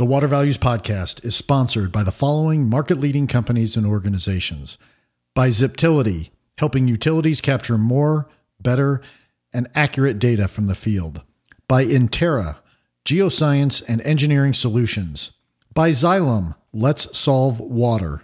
[0.00, 4.78] The Water Values Podcast is sponsored by the following market leading companies and organizations.
[5.34, 8.26] By Ziptility, helping utilities capture more,
[8.58, 9.02] better,
[9.52, 11.20] and accurate data from the field,
[11.68, 12.56] by Intera,
[13.04, 15.32] geoscience and engineering solutions,
[15.74, 18.22] by Xylem, Let's Solve Water,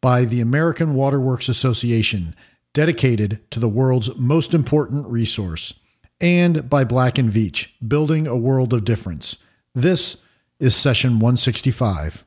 [0.00, 2.34] by the American Waterworks Association,
[2.72, 5.74] dedicated to the world's most important resource,
[6.20, 9.36] and by Black and Veatch, building a world of difference.
[9.76, 10.20] This
[10.60, 12.24] is session 165.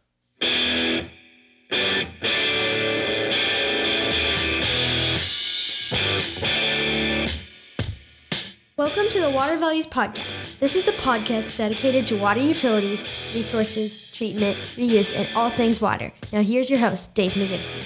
[8.78, 10.60] Welcome to the Water Values Podcast.
[10.60, 16.12] This is the podcast dedicated to water utilities, resources, treatment, reuse, and all things water.
[16.32, 17.84] Now, here's your host, Dave McGimsey.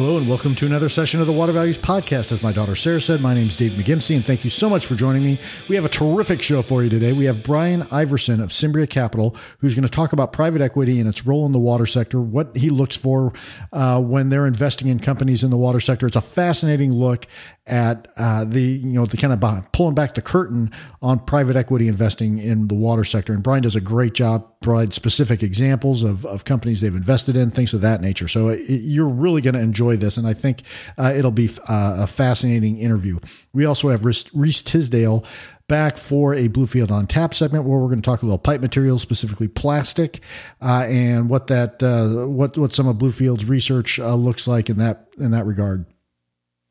[0.00, 2.32] Hello and welcome to another session of the Water Values Podcast.
[2.32, 4.86] As my daughter Sarah said, my name is Dave McGimsey and thank you so much
[4.86, 5.38] for joining me.
[5.68, 7.12] We have a terrific show for you today.
[7.12, 11.06] We have Brian Iverson of Cimbria Capital, who's going to talk about private equity and
[11.06, 13.34] its role in the water sector, what he looks for
[13.74, 16.06] uh, when they're investing in companies in the water sector.
[16.06, 17.26] It's a fascinating look
[17.70, 21.88] at uh, the you know the kind of pulling back the curtain on private equity
[21.88, 23.32] investing in the water sector.
[23.32, 27.50] And Brian does a great job, provide specific examples of, of companies they've invested in,
[27.50, 28.28] things of that nature.
[28.28, 30.62] So it, you're really going to enjoy this, and I think
[30.98, 33.18] uh, it'll be uh, a fascinating interview.
[33.52, 35.24] We also have Reese Tisdale
[35.68, 38.60] back for a Bluefield on Tap segment where we're going to talk a little pipe
[38.60, 40.18] materials, specifically plastic,
[40.60, 44.78] uh, and what that uh, what what some of Bluefield's research uh, looks like in
[44.78, 45.86] that in that regard.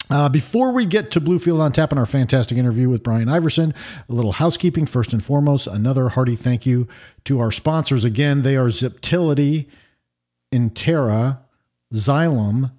[0.09, 3.73] Uh, before we get to Bluefield on Tap and our fantastic interview with Brian Iverson,
[4.09, 5.67] a little housekeeping first and foremost.
[5.67, 6.87] Another hearty thank you
[7.25, 8.03] to our sponsors.
[8.03, 9.67] Again, they are Ziptility,
[10.51, 11.39] Intera,
[11.93, 12.71] Xylem,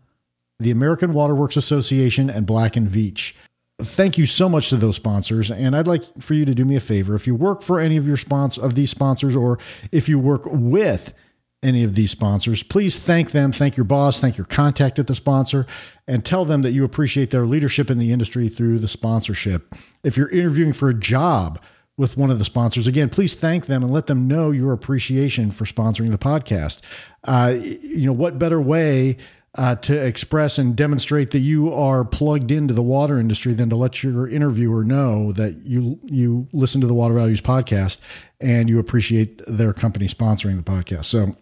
[0.58, 3.32] the American Waterworks Association, and Black and Veatch.
[3.80, 6.76] Thank you so much to those sponsors, and I'd like for you to do me
[6.76, 7.14] a favor.
[7.14, 9.58] If you work for any of your sponsors of these sponsors, or
[9.90, 11.14] if you work with
[11.62, 15.14] any of these sponsors, please thank them, thank your boss, thank your contact at the
[15.14, 15.66] sponsor,
[16.06, 19.74] and tell them that you appreciate their leadership in the industry through the sponsorship.
[20.02, 21.60] If you're interviewing for a job
[21.96, 25.50] with one of the sponsors, again, please thank them and let them know your appreciation
[25.50, 26.80] for sponsoring the podcast.
[27.24, 29.18] Uh, you know, what better way
[29.56, 33.76] uh, to express and demonstrate that you are plugged into the water industry than to
[33.76, 37.98] let your interviewer know that you you listen to the Water Values podcast
[38.40, 41.06] and you appreciate their company sponsoring the podcast.
[41.06, 41.36] So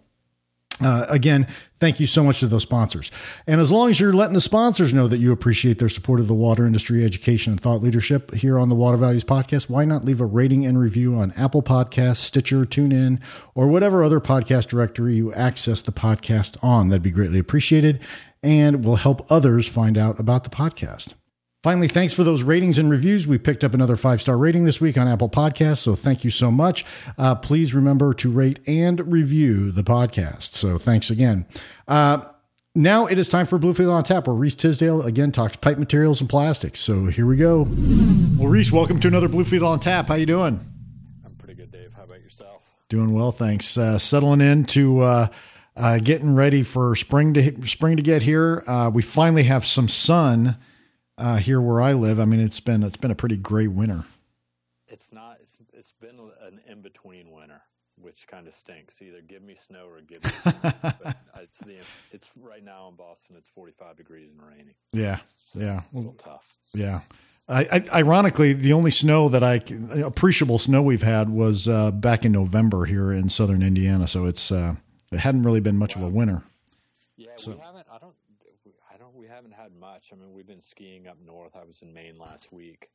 [0.80, 1.46] uh, again,
[1.80, 3.10] thank you so much to those sponsors.
[3.46, 6.28] And as long as you're letting the sponsors know that you appreciate their support of
[6.28, 10.04] the water industry, education, and thought leadership here on the Water Values Podcast, why not
[10.04, 13.20] leave a rating and review on Apple Podcasts, Stitcher, TuneIn,
[13.54, 16.88] or whatever other podcast directory you access the podcast on?
[16.88, 18.00] That'd be greatly appreciated
[18.42, 21.14] and will help others find out about the podcast.
[21.64, 23.26] Finally, thanks for those ratings and reviews.
[23.26, 26.30] We picked up another five star rating this week on Apple Podcasts, so thank you
[26.30, 26.84] so much.
[27.16, 30.52] Uh, please remember to rate and review the podcast.
[30.52, 31.46] So thanks again.
[31.88, 32.20] Uh,
[32.76, 36.20] now it is time for Bluefield on Tap, where Reese Tisdale again talks pipe materials
[36.20, 36.78] and plastics.
[36.78, 37.66] So here we go.
[38.38, 40.06] Well, Reese, welcome to another Bluefield on Tap.
[40.06, 40.60] How you doing?
[41.24, 41.92] I'm pretty good, Dave.
[41.92, 42.62] How about yourself?
[42.88, 43.76] Doing well, thanks.
[43.76, 45.26] Uh, settling into uh,
[45.76, 48.62] uh, getting ready for spring to spring to get here.
[48.64, 50.56] Uh, we finally have some sun
[51.18, 52.20] uh, here where I live.
[52.20, 54.04] I mean, it's been it's been a pretty gray winter.
[54.86, 55.38] It's not.
[55.42, 57.60] It's it's been an in between winter,
[58.00, 59.02] which kind of stinks.
[59.02, 60.30] Either give me snow or give me.
[60.62, 61.76] but it's the
[62.12, 63.36] it's right now in Boston.
[63.36, 64.74] It's 45 degrees and raining.
[64.92, 66.56] Yeah, so yeah, it's a little tough.
[66.72, 67.00] Yeah.
[67.50, 69.62] I, I, ironically, the only snow that I
[70.02, 74.06] appreciable snow we've had was uh, back in November here in southern Indiana.
[74.06, 74.74] So it's uh,
[75.10, 76.02] it hadn't really been much wow.
[76.02, 76.42] of a winter.
[77.16, 77.52] Yeah, so.
[77.52, 77.86] we haven't.
[77.90, 78.14] I don't
[79.38, 80.10] haven't had much.
[80.12, 81.56] I mean, we've been skiing up north.
[81.56, 82.90] I was in Maine last week,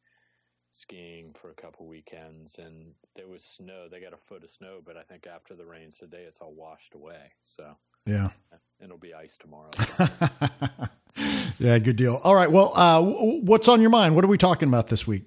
[0.72, 3.88] skiing for a couple weekends, and there was snow.
[3.90, 6.54] They got a foot of snow, but I think after the rains today, it's all
[6.54, 7.32] washed away.
[7.46, 7.76] So
[8.06, 8.30] yeah,
[8.84, 9.70] it'll be ice tomorrow.
[11.60, 12.20] yeah, good deal.
[12.24, 12.52] All right.
[12.52, 14.16] Well, uh, what's on your mind?
[14.16, 15.26] What are we talking about this week?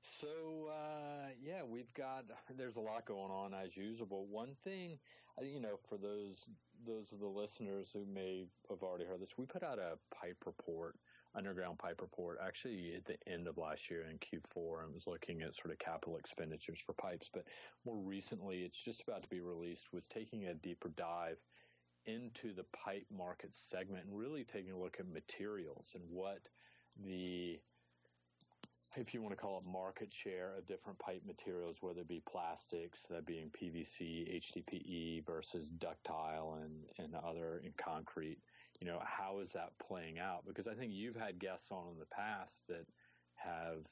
[0.00, 0.28] So
[0.70, 2.24] uh, yeah, we've got.
[2.56, 4.26] There's a lot going on as usual.
[4.30, 4.98] One thing
[5.38, 6.46] Uh, you know, for those
[6.86, 10.36] those of the listeners who may have already heard this, we put out a pipe
[10.44, 10.96] report,
[11.34, 15.42] underground pipe report, actually at the end of last year in Q4, and was looking
[15.42, 17.30] at sort of capital expenditures for pipes.
[17.32, 17.44] But
[17.86, 21.38] more recently, it's just about to be released, was taking a deeper dive
[22.06, 26.40] into the pipe market segment and really taking a look at materials and what
[27.02, 27.58] the
[28.96, 32.22] if you want to call it market share of different pipe materials, whether it be
[32.30, 38.38] plastics, that being PVC, HDPE versus ductile and, and other in concrete,
[38.80, 40.44] you know, how is that playing out?
[40.46, 42.86] Because I think you've had guests on in the past that
[43.36, 43.86] have,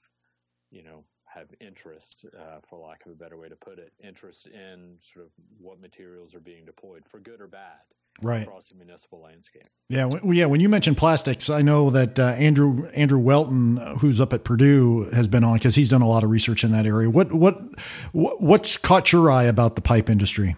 [0.70, 4.46] you know, have interest, uh, for lack of a better way to put it, interest
[4.46, 7.80] in sort of what materials are being deployed for good or bad
[8.20, 8.42] right.
[8.42, 9.68] across the municipal landscape.
[9.88, 10.46] Yeah, well, yeah.
[10.46, 14.44] When you mentioned plastics, I know that uh, Andrew Andrew Whelton, uh, who's up at
[14.44, 17.10] Purdue, has been on because he's done a lot of research in that area.
[17.10, 17.60] What what
[18.12, 20.56] what's caught your eye about the pipe industry?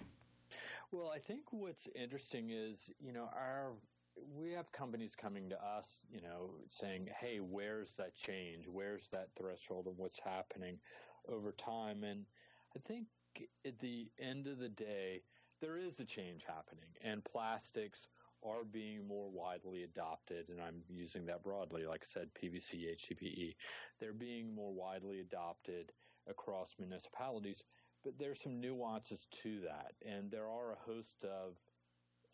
[0.92, 3.72] Well, I think what's interesting is you know our
[4.36, 8.66] we have companies coming to us, you know, saying, "Hey, where's that change?
[8.68, 10.78] Where's that threshold of what's happening
[11.28, 12.24] over time?" And
[12.76, 13.06] I think
[13.66, 15.22] at the end of the day,
[15.64, 18.08] there is a change happening, and plastics
[18.44, 23.54] are being more widely adopted, and I'm using that broadly, like I said, PVC, HDPE.
[23.98, 25.92] They're being more widely adopted
[26.28, 27.62] across municipalities,
[28.02, 31.56] but there's some nuances to that, and there are a host of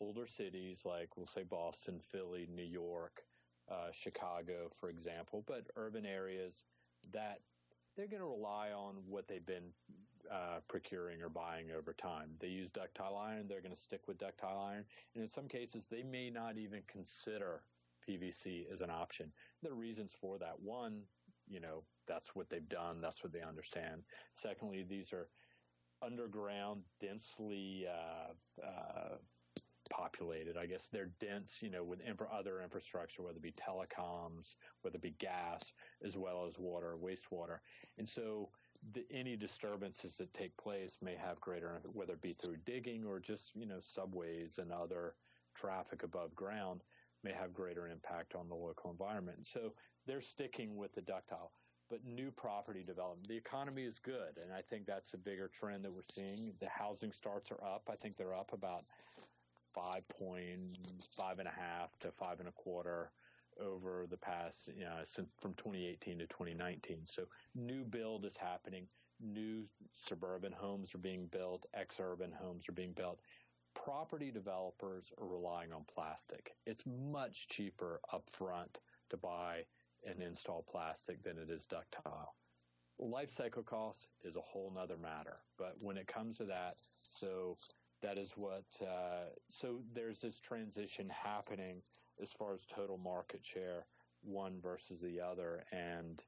[0.01, 3.23] older cities like we'll say Boston, Philly, New York,
[3.71, 6.65] uh, Chicago, for example, but urban areas
[7.13, 7.39] that
[7.97, 9.73] they're going to rely on what they've been
[10.31, 12.31] uh, procuring or buying over time.
[12.41, 14.85] They use ductile iron, they're going to stick with ductile iron.
[15.15, 17.63] And in some cases, they may not even consider
[18.09, 19.33] PVC as an option.
[19.63, 20.61] There are reasons for that.
[20.61, 21.03] One,
[21.49, 24.03] you know, that's what they've done, that's what they understand.
[24.33, 25.29] Secondly, these are
[26.03, 29.17] underground, densely uh, uh,
[29.91, 30.57] populated.
[30.57, 34.97] I guess they're dense, you know, with infra- other infrastructure, whether it be telecoms, whether
[34.97, 35.73] it be gas,
[36.05, 37.59] as well as water, wastewater.
[37.99, 38.49] And so
[38.93, 43.21] the, any disturbances that take place may have greater, whether it be through digging or
[43.21, 45.15] just, you know, subways and other
[45.55, 46.83] traffic above ground
[47.23, 49.47] may have greater impact on the local environment.
[49.47, 49.73] So
[50.07, 51.53] they're sticking with the ductile.
[51.91, 55.85] But new property development, the economy is good, and I think that's a bigger trend
[55.85, 56.55] that we're seeing.
[56.61, 57.89] The housing starts are up.
[57.91, 58.85] I think they're up about
[59.75, 60.79] five point
[61.17, 63.11] five and a half to five and a quarter
[63.61, 67.01] over the past, you know, since from 2018 to 2019.
[67.05, 67.25] So
[67.55, 68.87] new build is happening.
[69.21, 71.67] New suburban homes are being built.
[71.75, 73.21] Ex-urban homes are being built.
[73.75, 76.55] Property developers are relying on plastic.
[76.67, 78.77] It's much cheaper upfront
[79.11, 79.65] to buy
[80.07, 82.35] and install plastic than it is ductile.
[82.99, 85.39] Life cycle cost is a whole nother matter.
[85.59, 87.55] But when it comes to that, so
[88.03, 91.83] that is what, uh, so there's this transition happening
[92.23, 93.87] as far as total market share,
[94.23, 95.65] one versus the other.
[95.73, 96.23] And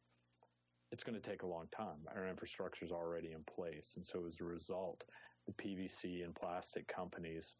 [0.90, 2.06] it's going to take a long time.
[2.14, 3.92] Our infrastructure is already in place.
[3.96, 5.04] And so as a result,
[5.46, 7.56] the PVC and plastic companies,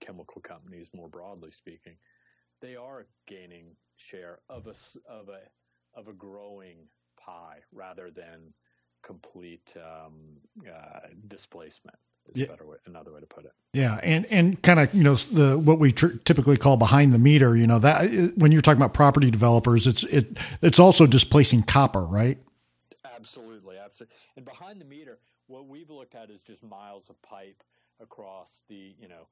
[0.00, 1.96] chemical companies more broadly speaking,
[2.60, 4.74] they are gaining share of a,
[5.10, 6.86] of a, of a growing
[7.18, 8.52] pie rather than
[9.02, 10.36] complete um,
[10.66, 11.96] uh, displacement
[12.28, 12.46] is yeah.
[12.46, 13.52] better way, another way to put it.
[13.72, 17.18] Yeah, and and kind of you know the what we tr- typically call behind the
[17.18, 17.56] meter.
[17.56, 22.04] You know that when you're talking about property developers, it's it it's also displacing copper,
[22.04, 22.38] right?
[23.16, 24.14] Absolutely, absolutely.
[24.36, 27.62] And behind the meter, what we've looked at is just miles of pipe
[28.00, 29.26] across the you know.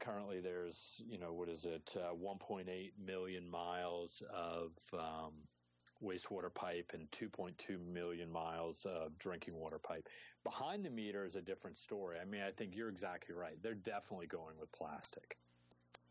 [0.00, 2.64] Currently, there's you know what is it, uh, 1.8
[3.04, 5.32] million miles of um,
[6.02, 10.08] wastewater pipe and 2.2 million miles of drinking water pipe.
[10.46, 12.18] Behind the meter is a different story.
[12.22, 13.60] I mean, I think you're exactly right.
[13.64, 15.36] They're definitely going with plastic.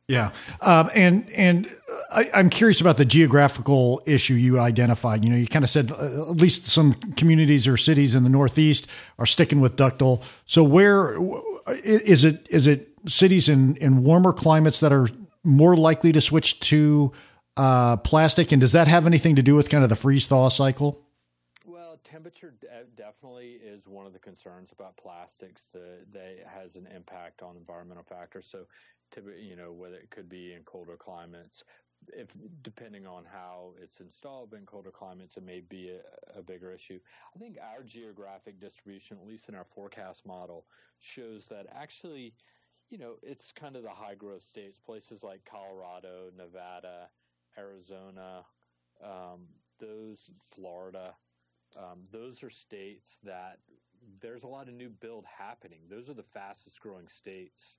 [0.10, 1.74] Yeah, um, and and
[2.12, 5.24] I, am curious about the geographical issue you identified.
[5.24, 8.30] You know, you kind of said uh, at least some communities or cities in the
[8.30, 8.88] Northeast
[9.20, 10.22] are sticking with ductile.
[10.46, 11.16] So where
[11.86, 12.46] is it?
[12.50, 15.08] Is it cities in in warmer climates that are
[15.46, 17.14] more likely to switch to
[17.56, 18.52] uh, plastic?
[18.52, 21.05] And does that have anything to do with kind of the freeze thaw cycle?
[22.16, 25.68] Temperature de- definitely is one of the concerns about plastics.
[25.74, 28.46] That they has an impact on environmental factors.
[28.46, 28.68] So,
[29.38, 31.66] you know, whether it could be in colder climates,
[32.14, 32.30] if
[32.62, 37.02] depending on how it's installed in colder climates, it may be a, a, bigger issue.
[37.36, 40.68] I think our geographic distribution, at least in our forecast model,
[41.00, 42.34] shows that actually,
[42.90, 47.10] you know, it's kind of the high growth states, places like Colorado, Nevada,
[47.58, 48.46] Arizona,
[49.04, 49.48] um,
[49.82, 51.14] those Florida,
[51.78, 53.60] um, those are states that
[54.22, 55.80] there's a lot of new build happening.
[55.90, 57.78] Those are the fastest growing states.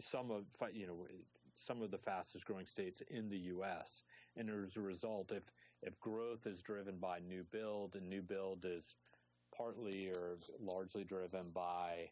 [0.00, 1.06] Some of you know
[1.54, 4.02] some of the fastest growing states in the U.S.
[4.36, 5.42] And as a result, if
[5.82, 8.96] if growth is driven by new build and new build is
[9.56, 12.10] partly or largely driven by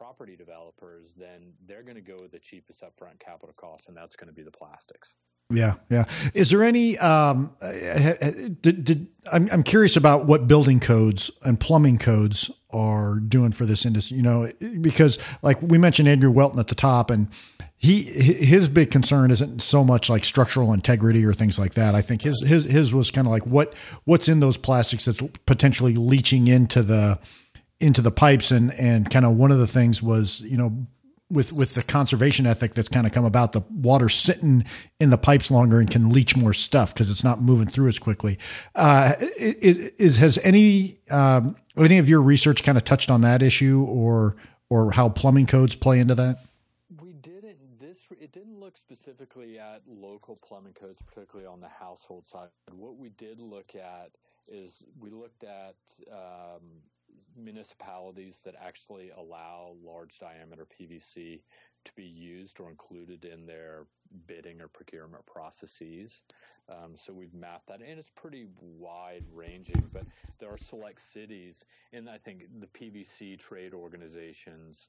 [0.00, 4.16] property developers, then they're going to go with the cheapest upfront capital cost, and that's
[4.16, 5.14] going to be the plastics.
[5.50, 6.04] Yeah, yeah.
[6.32, 6.96] Is there any?
[6.96, 13.52] Um, did, did I'm I'm curious about what building codes and plumbing codes are doing
[13.52, 14.16] for this industry.
[14.16, 17.28] You know, because like we mentioned Andrew Whelton at the top, and
[17.76, 21.94] he his big concern isn't so much like structural integrity or things like that.
[21.94, 25.20] I think his his his was kind of like what what's in those plastics that's
[25.44, 27.18] potentially leaching into the
[27.80, 30.86] into the pipes and and kind of one of the things was you know
[31.30, 34.64] with with the conservation ethic that's kind of come about the water sitting
[34.98, 37.98] in the pipes longer and can leach more stuff because it's not moving through as
[37.98, 38.38] quickly
[38.74, 43.42] uh, is, is has any um, any of your research kind of touched on that
[43.42, 44.36] issue or
[44.68, 46.40] or how plumbing codes play into that
[47.02, 52.26] We didn't this it didn't look specifically at local plumbing codes, particularly on the household
[52.26, 52.48] side.
[52.72, 54.10] What we did look at
[54.48, 55.76] is we looked at
[56.12, 56.82] um,
[57.44, 61.40] municipalities that actually allow large diameter PVC
[61.84, 63.86] to be used or included in their
[64.26, 66.22] bidding or procurement processes.
[66.68, 69.82] Um, so we've mapped that, and it's pretty wide ranging.
[69.92, 70.04] But
[70.38, 74.88] there are select cities, and I think the PVC trade organizations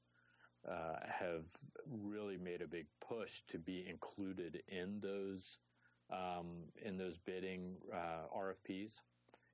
[0.69, 1.45] uh, have
[1.89, 5.57] really made a big push to be included in those
[6.11, 8.93] um, in those bidding uh, RFPs.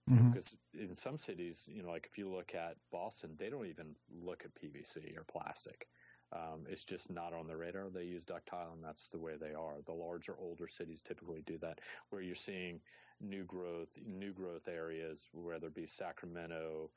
[0.09, 0.31] Mm-hmm.
[0.31, 3.95] Because in some cities, you know, like if you look at Boston, they don't even
[4.23, 5.87] look at PVC or plastic.
[6.33, 7.89] Um, it's just not on the radar.
[7.89, 9.75] They use ductile, and that's the way they are.
[9.85, 11.79] The larger, older cities typically do that.
[12.09, 12.81] Where you're seeing
[13.21, 16.89] new growth, new growth areas, whether it be Sacramento,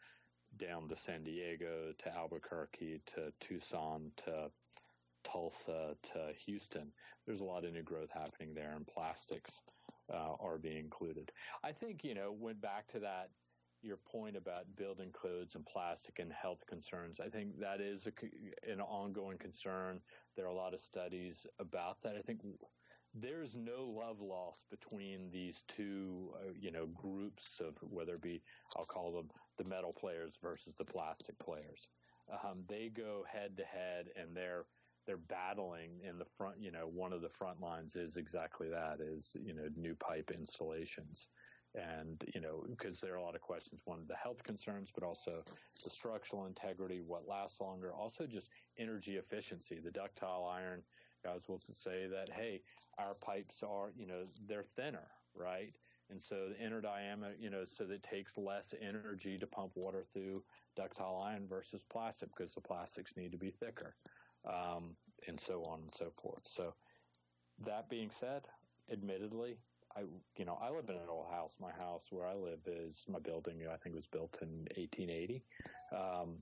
[0.59, 4.51] down to San Diego to Albuquerque to Tucson to
[5.23, 6.93] Tulsa to Houston.
[7.27, 9.61] There's a lot of new growth happening there, in plastics
[10.13, 11.33] uh, are being included.
[11.63, 13.31] I think you know went back to that
[13.83, 17.19] your point about building codes and plastic and health concerns.
[17.19, 20.01] I think that is a, an ongoing concern.
[20.37, 22.17] There are a lot of studies about that.
[22.17, 22.41] I think
[23.15, 28.43] there's no love lost between these two, uh, you know, groups of whether it be,
[28.77, 31.89] I'll call them the metal players versus the plastic players.
[32.31, 34.67] Um, they go head to head and they're
[35.11, 36.61] they're battling in the front.
[36.61, 40.31] You know, one of the front lines is exactly that: is you know new pipe
[40.33, 41.27] installations,
[41.75, 43.81] and you know because there are a lot of questions.
[43.87, 45.43] One, the health concerns, but also
[45.83, 49.81] the structural integrity, what lasts longer, also just energy efficiency.
[49.83, 50.85] The ductile iron
[51.25, 52.63] guys will say that hey,
[52.97, 55.75] our pipes are you know they're thinner, right?
[56.09, 59.73] And so the inner diameter, you know, so that it takes less energy to pump
[59.77, 60.43] water through
[60.77, 63.95] ductile iron versus plastic because the plastics need to be thicker,
[64.47, 66.43] um, and so on and so forth.
[66.45, 66.75] So
[67.67, 68.43] that being said,
[68.91, 69.59] admittedly,
[69.97, 70.03] I
[70.37, 71.57] you know I live in an old house.
[71.61, 73.61] My house where I live is my building.
[73.73, 75.43] I think was built in 1880,
[75.93, 76.37] um,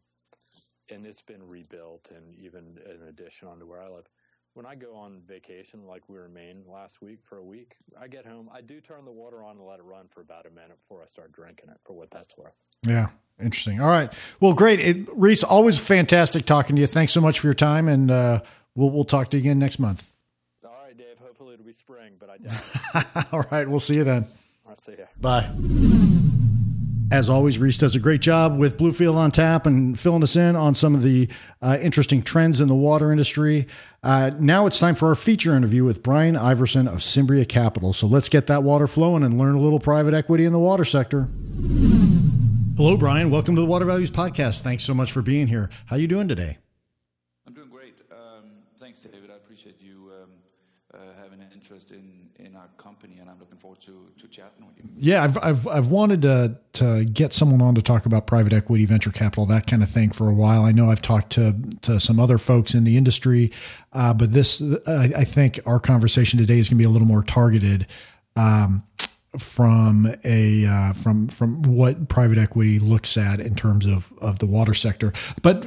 [0.90, 4.06] and it's been rebuilt and even an addition onto where I live
[4.58, 7.76] when I go on vacation, like we were in Maine last week for a week,
[7.96, 10.46] I get home, I do turn the water on and let it run for about
[10.46, 12.56] a minute before I start drinking it for what that's worth.
[12.82, 13.06] Yeah.
[13.40, 13.80] Interesting.
[13.80, 14.12] All right.
[14.40, 14.80] Well, great.
[14.80, 16.88] It, Reese, always fantastic talking to you.
[16.88, 17.86] Thanks so much for your time.
[17.88, 18.40] And uh,
[18.74, 20.04] we'll, we'll talk to you again next month.
[20.64, 21.18] All right, Dave.
[21.22, 23.68] Hopefully it'll be spring, but I doubt All right.
[23.68, 24.26] We'll see you then.
[24.68, 25.06] I'll see you.
[25.20, 25.50] Bye.
[27.10, 30.56] As always, Reese does a great job with Bluefield on tap and filling us in
[30.56, 31.28] on some of the
[31.62, 33.66] uh, interesting trends in the water industry.
[34.02, 37.94] Uh, now it's time for our feature interview with Brian Iverson of Cimbria Capital.
[37.94, 40.84] So let's get that water flowing and learn a little private equity in the water
[40.84, 41.28] sector.
[42.78, 43.28] Hello, Brian.
[43.28, 44.60] Welcome to the Water Values Podcast.
[44.60, 45.68] Thanks so much for being here.
[45.86, 46.58] How are you doing today?
[47.44, 47.96] I'm doing great.
[48.12, 49.32] Um, thanks, David.
[49.32, 50.30] I appreciate you um,
[50.94, 54.64] uh, having an interest in in our company, and I'm looking forward to, to chatting
[54.64, 54.84] with you.
[54.96, 58.84] Yeah, I've, I've, I've wanted to, to get someone on to talk about private equity,
[58.84, 60.62] venture capital, that kind of thing for a while.
[60.62, 63.50] I know I've talked to, to some other folks in the industry,
[63.92, 67.08] uh, but this, I, I, think our conversation today is going to be a little
[67.08, 67.88] more targeted.
[68.36, 68.84] Um,
[69.36, 74.46] from a uh, from from what private equity looks at in terms of of the
[74.46, 75.12] water sector.
[75.42, 75.64] But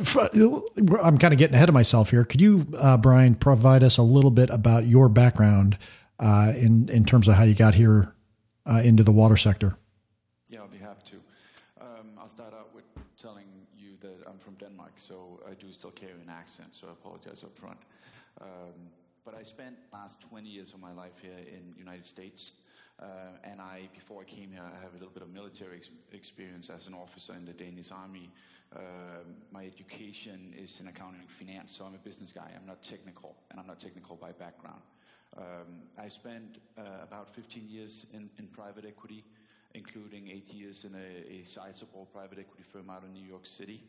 [1.02, 2.26] I'm kind of getting ahead of myself here.
[2.26, 5.78] Could you, uh, Brian, provide us a little bit about your background
[6.20, 8.16] uh, in in terms of how you got here
[8.66, 9.78] uh, into the water sector?
[10.50, 11.84] Yeah, I'll be happy to.
[11.84, 12.86] Um, I'll start out with
[13.18, 13.46] telling
[13.78, 17.44] you that I'm from Denmark, so I do still carry an accent, so I apologize
[17.44, 17.78] up front.
[18.42, 18.90] Um,
[19.24, 22.54] but I spent last 20 years of my life here in United States.
[23.02, 23.06] Uh,
[23.44, 26.70] and I, before I came here, I have a little bit of military ex- experience
[26.70, 28.30] as an officer in the Danish Army.
[28.76, 28.80] Uh,
[29.52, 32.52] my education is in accounting and finance, so I'm a business guy.
[32.56, 34.82] I'm not technical, and I'm not technical by background.
[35.36, 39.24] Um, I spent uh, about 15 years in, in private equity,
[39.74, 43.84] including eight years in a, a sizable private equity firm out in New York City.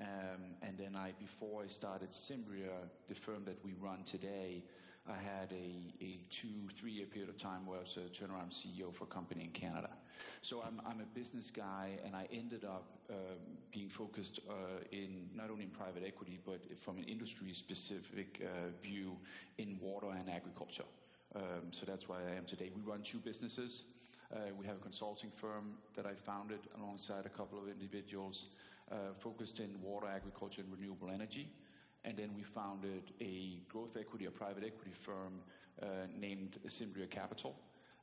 [0.00, 2.70] Um, and then I, before I started Cimbria,
[3.08, 4.62] the firm that we run today,
[5.06, 8.52] I had a, a two, three year period of time where I was a turnaround
[8.52, 9.90] CEO for a company in Canada.
[10.40, 13.16] So I'm, I'm a business guy, and I ended up um,
[13.70, 14.54] being focused uh,
[14.92, 18.48] in not only in private equity, but from an industry-specific uh,
[18.82, 19.16] view
[19.58, 20.84] in water and agriculture.
[21.36, 22.70] Um, so that's why I am today.
[22.74, 23.82] We run two businesses.
[24.32, 28.46] Uh, we have a consulting firm that I founded alongside a couple of individuals
[28.90, 31.48] uh, focused in water, agriculture, and renewable energy.
[32.04, 35.40] And then we founded a growth equity, a private equity firm
[35.82, 35.86] uh,
[36.18, 37.56] named Cimbria Capital.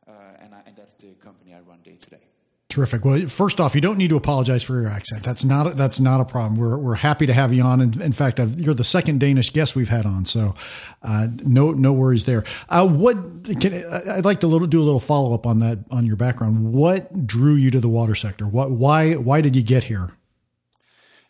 [0.07, 2.27] Uh, and, I, and that's the company I run day to day.
[2.69, 3.03] Terrific.
[3.03, 5.23] Well, first off, you don't need to apologize for your accent.
[5.23, 6.57] That's not a, that's not a problem.
[6.57, 7.81] We're we're happy to have you on.
[7.81, 10.55] In, in fact, I've, you're the second Danish guest we've had on, so
[11.03, 12.45] uh, no no worries there.
[12.69, 13.17] Uh, what
[13.59, 16.71] can, I'd like to little, do a little follow up on that on your background.
[16.71, 18.47] What drew you to the water sector?
[18.47, 20.07] What why why did you get here?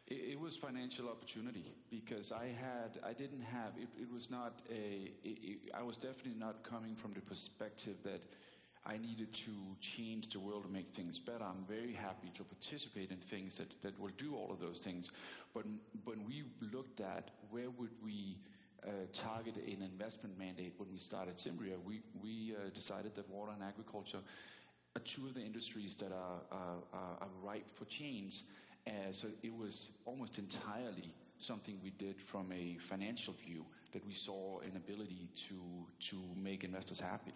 [0.05, 4.53] It, it was financial opportunity because I had I didn't have it, it was not
[4.71, 8.21] a it, I was definitely not coming from the perspective that
[8.85, 9.51] I needed to
[9.81, 11.43] change the world to make things better.
[11.43, 15.11] I'm very happy to participate in things that, that will do all of those things.
[15.53, 15.65] But
[16.05, 18.37] when we looked at where would we
[18.87, 23.51] uh, target an investment mandate when we started Cimbria, we, we uh, decided that water
[23.53, 24.19] and agriculture
[24.95, 28.43] are two of the industries that are, uh, are ripe for change.
[29.11, 34.59] so it was almost entirely something we did from a financial view that we saw
[34.59, 35.55] an ability to
[36.09, 37.33] to make investors happy.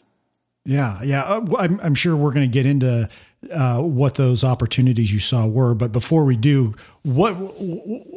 [0.66, 1.22] Yeah, yeah.
[1.24, 3.08] Uh, I'm, I'm sure we're going to get into
[3.54, 7.36] uh, what those opportunities you saw were, but before we do, what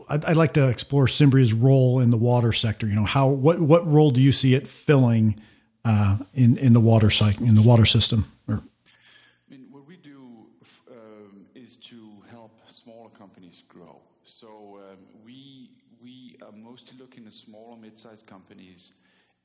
[0.09, 2.87] I'd like to explore Cimbria's role in the water sector.
[2.87, 5.39] You know, how what what role do you see it filling
[5.85, 8.25] uh, in in the water cycle in the water system?
[8.49, 10.47] Or, I mean, what we do
[10.91, 14.01] um, is to help smaller companies grow.
[14.25, 15.69] So um, we
[16.03, 18.93] we are mostly looking at small or mid-sized companies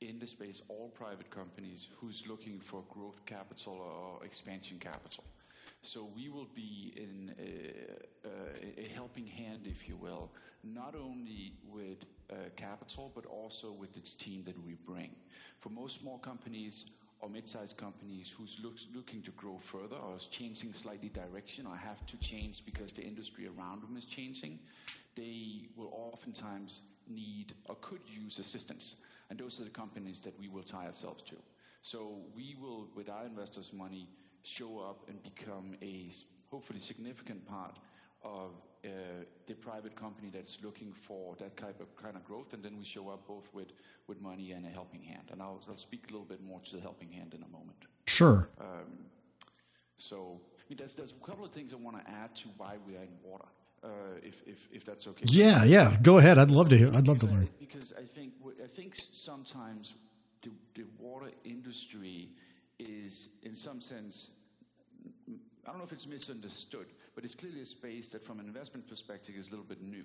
[0.00, 5.24] in the space, all private companies who's looking for growth capital or expansion capital.
[5.82, 10.30] So we will be in a, a, a helping hand, if you will,
[10.62, 11.98] not only with
[12.30, 15.10] uh, capital, but also with the team that we bring.
[15.60, 16.86] For most small companies
[17.20, 21.76] or mid-sized companies who's looks, looking to grow further or is changing slightly direction or
[21.76, 24.58] have to change because the industry around them is changing,
[25.16, 28.96] they will oftentimes need or could use assistance.
[29.30, 31.36] And those are the companies that we will tie ourselves to.
[31.82, 34.08] So we will, with our investors' money,
[34.42, 36.10] show up and become a
[36.50, 37.78] hopefully significant part
[38.22, 38.52] of
[38.84, 38.88] uh,
[39.46, 42.84] the private company that's looking for that type of kind of growth, and then we
[42.84, 43.72] show up both with,
[44.06, 45.28] with money and a helping hand.
[45.30, 47.78] And I'll, I'll speak a little bit more to the helping hand in a moment.
[48.06, 48.48] Sure.
[48.60, 49.06] Um,
[49.96, 52.76] so I mean, there's, there's a couple of things I want to add to why
[52.86, 53.48] we are in water
[53.84, 53.88] uh,
[54.22, 55.24] if, if, if that's okay.
[55.26, 55.96] Yeah, yeah.
[56.02, 56.38] Go ahead.
[56.38, 56.94] I'd love to hear.
[56.94, 57.48] I'd love to learn.
[57.60, 59.94] Because I think I think sometimes
[60.42, 62.30] the, the water industry
[62.78, 64.30] is, in some sense,
[65.28, 68.88] I don't know if it's misunderstood, but it's clearly a space that, from an investment
[68.88, 70.04] perspective, is a little bit new.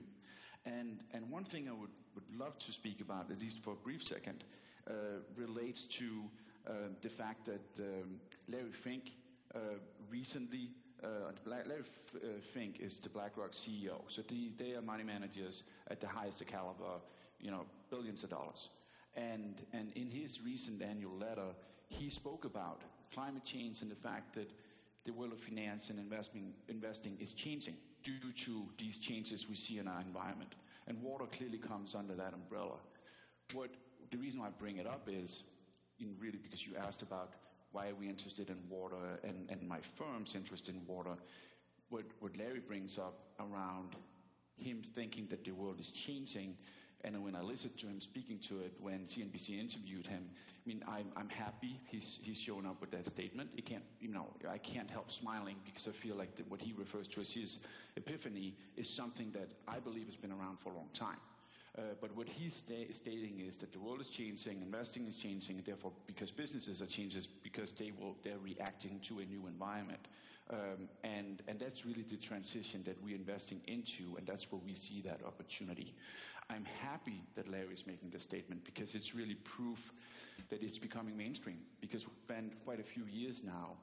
[0.66, 3.78] And and one thing I would, would love to speak about, at least for a
[3.78, 4.44] brief second,
[4.90, 4.94] uh,
[5.36, 6.06] relates to
[6.68, 9.12] uh, the fact that um, Larry Fink
[9.56, 9.60] uh,
[10.12, 10.70] recently
[11.46, 11.84] Larry
[12.16, 14.02] uh, Fink is the BlackRock CEO.
[14.08, 17.00] So the, they are money managers at the highest caliber,
[17.40, 18.70] you know, billions of dollars.
[19.16, 21.48] And, and in his recent annual letter,
[21.88, 22.82] he spoke about
[23.14, 24.50] climate change and the fact that
[25.06, 29.80] the world of finance and investing, investing is changing due to these changes we see
[29.80, 30.56] in our environment.
[30.88, 32.78] And water clearly comes under that umbrella.
[33.54, 33.70] What
[34.12, 35.44] the reason why I bring it up is,
[36.00, 37.34] in really because you asked about
[37.72, 41.16] why are we interested in water and, and my firm's interest in water,
[41.90, 43.96] what, what Larry brings up around
[44.58, 46.56] him thinking that the world is changing.
[47.04, 50.84] And when I listened to him speaking to it, when CNBC interviewed him, I mean,
[50.88, 53.50] I'm, I'm happy he's, he's shown up with that statement.
[53.56, 57.08] It can't, you know, I can't help smiling because I feel like what he refers
[57.10, 57.60] to as his
[57.96, 61.18] epiphany is something that I believe has been around for a long time.
[61.78, 65.58] Uh, but what he's sta- stating is that the world is changing, investing is changing,
[65.58, 70.08] and therefore, because businesses are changing, because they will, they're reacting to a new environment.
[70.52, 74.74] Um, and, and that's really the transition that we're investing into, and that's where we
[74.74, 75.94] see that opportunity.
[76.50, 79.92] I'm happy that Larry is making this statement because it's really proof
[80.50, 81.60] that it's becoming mainstream.
[81.82, 83.78] Because we've spent quite a few years now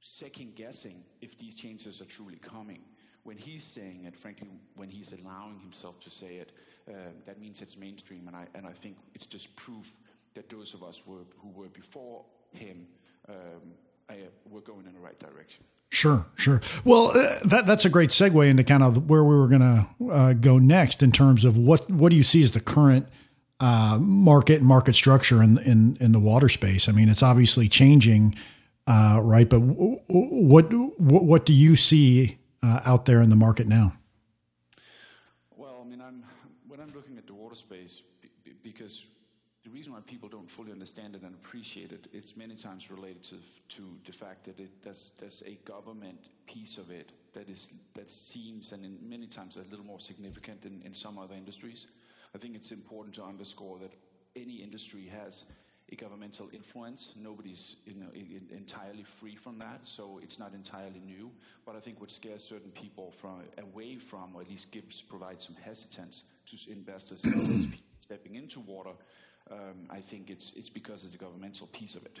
[0.00, 2.80] second guessing if these changes are truly coming.
[3.26, 6.52] When he's saying it, frankly, when he's allowing himself to say it,
[6.88, 6.92] uh,
[7.26, 8.28] that means it's mainstream.
[8.28, 9.92] And I, and I think it's just proof
[10.34, 12.86] that those of us were, who were before him
[13.28, 14.14] um,
[14.48, 15.64] were going in the right direction.
[15.90, 16.60] Sure, sure.
[16.84, 20.12] Well, uh, that that's a great segue into kind of where we were going to
[20.12, 23.08] uh, go next in terms of what what do you see as the current
[23.60, 26.88] uh, market market structure in in in the water space?
[26.88, 28.34] I mean, it's obviously changing
[28.86, 29.48] uh, right?
[29.48, 33.92] But w- what, what what do you see uh, out there in the market now?
[35.56, 36.24] Well, I mean, I'm
[36.66, 38.02] when I'm looking at the water space
[38.62, 39.06] because
[39.64, 43.22] the reason why people don't fully understand it and appreciate it, it's many times related
[43.24, 43.36] to
[43.76, 48.10] to the fact that it there's there's a government piece of it that is that
[48.10, 51.86] seems and in many times a little more significant in, in some other industries.
[52.34, 53.92] I think it's important to underscore that
[54.34, 55.44] any industry has
[55.94, 57.14] governmental influence.
[57.16, 58.08] Nobody's you know,
[58.50, 61.30] entirely free from that, so it's not entirely new.
[61.64, 65.46] But I think what scares certain people from away from, or at least gives provides
[65.46, 67.20] some hesitance to investors
[68.00, 68.92] stepping into water.
[69.48, 72.20] Um, I think it's it's because of the governmental piece of it.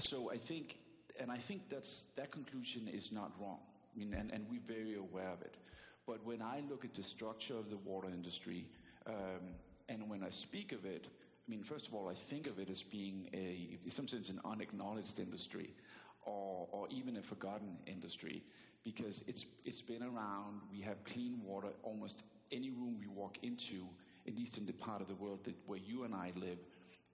[0.00, 0.78] So I think,
[1.20, 3.58] and I think that's that conclusion is not wrong.
[3.94, 5.54] I mean, and, and we're very aware of it.
[6.06, 8.66] But when I look at the structure of the water industry,
[9.06, 9.54] um,
[9.88, 11.06] and when I speak of it,
[11.46, 14.30] I mean, first of all, I think of it as being a, in some sense,
[14.30, 15.74] an unacknowledged industry,
[16.24, 18.42] or, or even a forgotten industry,
[18.82, 20.62] because it's it's been around.
[20.70, 23.86] We have clean water almost any room we walk into,
[24.26, 26.58] at least in the part of the world that, where you and I live,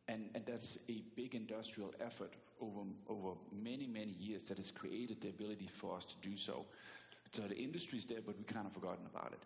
[0.07, 5.21] and, and that's a big industrial effort over over many many years that has created
[5.21, 6.67] the ability for us to do so.
[7.33, 9.43] So the industry's there, but we've kind of forgotten about it.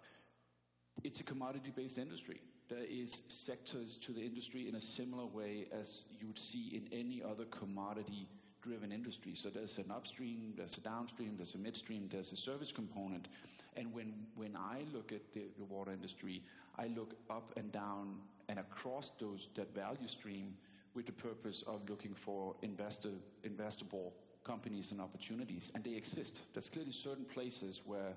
[1.05, 6.05] It's a commodity-based industry there is sectors to the industry in a similar way as
[6.21, 8.29] you would see in any other commodity
[8.63, 9.35] driven industry.
[9.35, 13.29] So there's an upstream, there's a downstream, there's a midstream, there's a service component.
[13.77, 16.43] And when, when I look at the, the water industry,
[16.79, 18.17] I look up and down
[18.49, 20.55] and across those that value stream
[20.95, 23.11] with the purpose of looking for investor,
[23.47, 24.13] investable
[24.45, 25.73] companies and opportunities.
[25.75, 26.41] And they exist.
[26.53, 28.15] There's clearly certain places where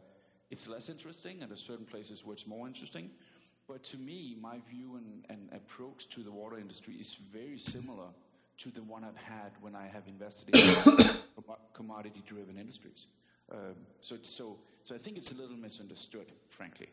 [0.49, 3.09] it's less interesting and there's certain places where it's more interesting.
[3.67, 8.07] But to me, my view and, and approach to the water industry is very similar
[8.59, 13.07] to the one I've had when I have invested in commodity driven industries.
[13.51, 16.87] Um, so, so, so I think it's a little misunderstood, frankly.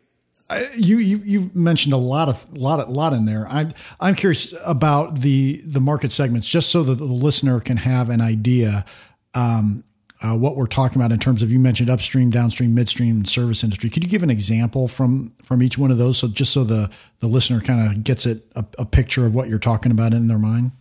[0.51, 3.47] Uh, you, you you've mentioned a lot of lot of, lot in there.
[3.49, 8.11] I'm I'm curious about the the market segments, just so that the listener can have
[8.11, 8.85] an idea.
[9.33, 9.85] Um,
[10.25, 13.91] uh, what we're talking about in terms of you mentioned upstream, downstream, midstream, service industry.
[13.91, 16.91] Could you give an example from from each one of those, so just so the
[17.21, 20.27] the listener kind of gets it a, a, picture of what you're talking about in
[20.27, 20.73] their mind?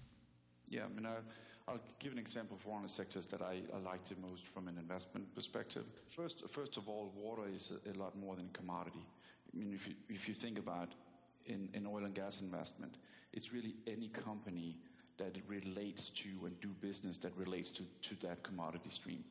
[0.69, 3.60] Yeah, I mean, I'll, I'll give an example for one of the sectors that I,
[3.75, 5.84] I liked the most from an investment perspective.
[6.15, 9.06] First, first of all, water is a, a lot more than a commodity.
[9.53, 10.88] I mean, if you if you think about
[11.47, 12.95] in, in oil and gas investment,
[13.34, 14.77] it's really any company
[15.17, 19.23] that relates to and do business that relates to, to that commodity stream.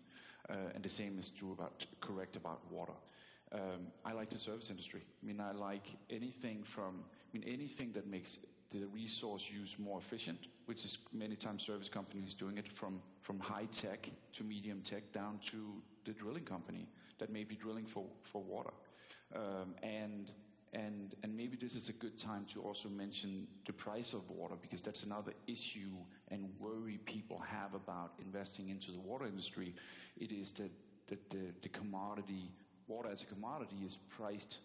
[0.49, 2.93] Uh, and the same is true about correct about water.
[3.53, 5.03] Um, I like the service industry.
[5.23, 8.39] I mean, I like anything from, I mean, anything that makes
[8.71, 13.39] the resource use more efficient, which is many times service companies doing it from, from
[13.39, 18.05] high tech to medium tech down to the drilling company that may be drilling for,
[18.23, 18.73] for water.
[19.35, 20.31] Um, and
[20.73, 24.55] and, and maybe this is a good time to also mention the price of water
[24.61, 25.91] because that's another issue
[26.29, 29.75] and worry people have about investing into the water industry.
[30.17, 30.71] It is that,
[31.09, 32.53] that the, the commodity,
[32.87, 34.61] water as a commodity is priced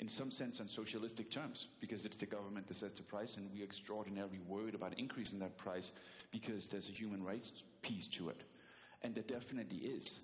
[0.00, 3.50] in some sense on socialistic terms because it's the government that sets the price and
[3.52, 5.92] we're extraordinarily worried about increasing that price
[6.30, 8.42] because there's a human rights piece to it.
[9.02, 10.20] And there definitely is.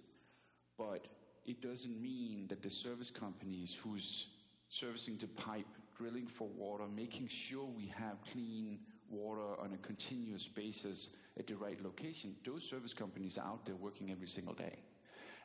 [0.76, 1.08] But
[1.46, 4.26] it doesn't mean that the service companies whose
[4.70, 8.78] servicing the pipe, drilling for water, making sure we have clean
[9.10, 12.34] water on a continuous basis at the right location.
[12.44, 14.78] Those service companies are out there working every single day.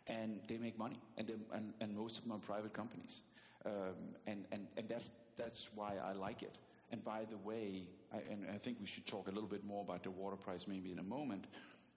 [0.07, 3.21] And they make money, and, and, and most of them are private companies.
[3.65, 3.95] Um,
[4.27, 6.57] and, and, and that's, that's why I like it.
[6.91, 9.81] And by the way, I, and I think we should talk a little bit more
[9.81, 11.45] about the water price maybe in a moment,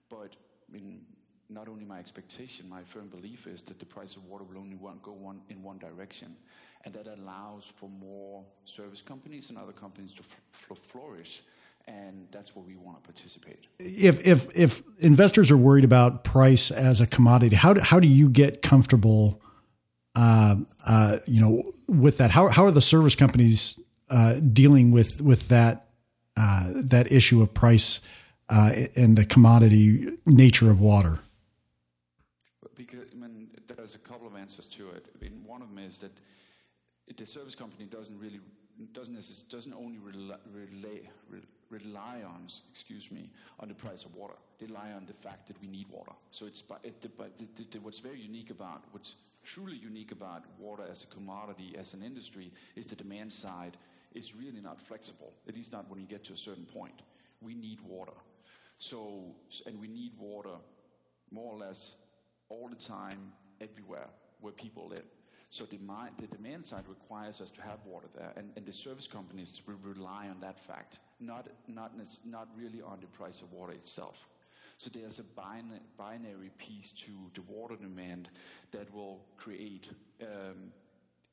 [0.09, 0.35] but
[0.69, 1.01] I mean,
[1.49, 4.75] not only my expectation, my firm belief is that the price of water will only
[4.75, 6.35] one, go one in one direction
[6.85, 11.43] and that allows for more service companies and other companies to flourish
[11.87, 13.65] and that's where we want to participate.
[13.79, 18.07] If if if investors are worried about price as a commodity, how do, how do
[18.07, 19.41] you get comfortable,
[20.15, 20.55] uh,
[20.85, 22.31] uh, you know, with that?
[22.31, 23.79] How how are the service companies
[24.09, 25.87] uh, dealing with with that
[26.35, 28.01] uh, that issue of price
[28.49, 31.19] uh, and the commodity nature of water?
[32.75, 35.05] Because I mean, there's a couple of answers to it.
[35.45, 36.11] One of them is that
[37.17, 38.39] the service company doesn't really
[38.93, 40.37] doesn't doesn't only rely,
[41.69, 43.29] rely on excuse me
[43.59, 44.35] on the price of water.
[44.59, 46.13] They rely on the fact that we need water.
[46.31, 47.09] So it's it, the,
[47.71, 52.01] the, what's very unique about what's truly unique about water as a commodity as an
[52.01, 53.75] industry is the demand side
[54.15, 55.33] is really not flexible.
[55.49, 57.01] At least not when you get to a certain point.
[57.41, 58.17] We need water.
[58.79, 60.55] So and we need water
[61.31, 61.95] more or less
[62.49, 64.07] all the time, everywhere
[64.41, 65.05] where people live.
[65.49, 69.07] So demand, the demand side requires us to have water there, and, and the service
[69.07, 71.93] companies rely on that fact, not, not,
[72.25, 74.17] not really on the price of water itself.
[74.77, 75.23] So there's a
[75.97, 78.29] binary piece to the water demand
[78.71, 79.89] that will create
[80.21, 80.71] um,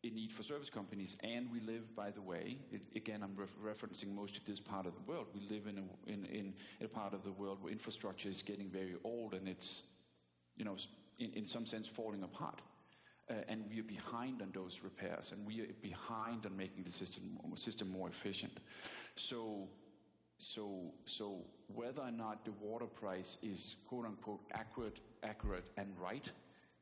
[0.03, 1.17] a need for service companies.
[1.23, 4.95] And we live, by the way, it, again, I'm referencing most of this part of
[4.95, 5.27] the world.
[5.35, 8.71] We live in a, in, in a part of the world where infrastructure is getting
[8.71, 9.83] very old and it's,
[10.57, 10.77] you know,
[11.19, 12.61] in, in some sense falling apart.
[13.31, 16.91] Uh, and we are behind on those repairs, and we are behind on making the
[16.91, 17.23] system
[17.55, 18.53] system more efficient.
[19.17, 19.69] So,
[20.37, 26.31] so, so whether or not the water price is quote unquote accurate, accurate and right,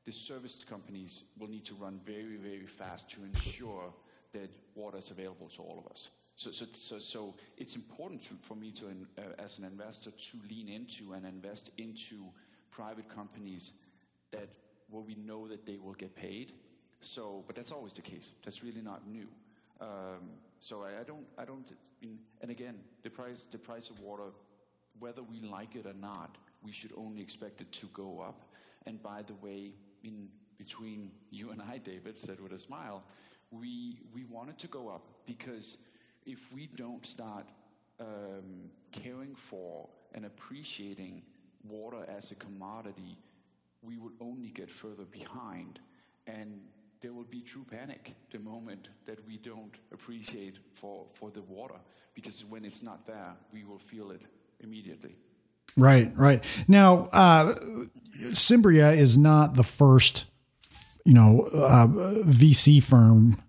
[0.05, 3.93] the service companies will need to run very, very fast to ensure
[4.33, 6.11] that water is available to all of us.
[6.35, 8.87] So, so, so, so it's important to, for me to,
[9.19, 12.25] uh, as an investor, to lean into and invest into
[12.71, 13.73] private companies
[14.33, 14.49] that
[14.93, 16.53] where we know that they will get paid.
[17.01, 18.33] So, but that's always the case.
[18.45, 19.27] That's really not new.
[19.81, 21.67] Um, so I, I, don't, I don't,
[22.41, 24.31] and again, the price, the price of water,
[25.01, 28.43] whether we like it or not, we should only expect it to go up.
[28.87, 29.73] And by the way,
[30.05, 30.29] in
[30.59, 33.03] between you and I, David said with a smile,
[33.51, 35.77] we we want it to go up because
[36.25, 37.47] if we don't start
[38.01, 41.23] um, caring for and appreciating
[41.69, 43.19] water as a commodity
[43.83, 45.81] we will only get further behind
[46.27, 46.61] and
[47.01, 51.75] there will be true panic the moment that we don't appreciate for, for the water
[52.15, 54.23] because when it's not there, we will feel it
[54.61, 55.17] immediately.
[55.77, 56.45] Right, right.
[56.69, 57.55] Now, uh,
[58.33, 60.27] Cimbria is not the first,
[61.05, 63.43] you know, uh, VC firm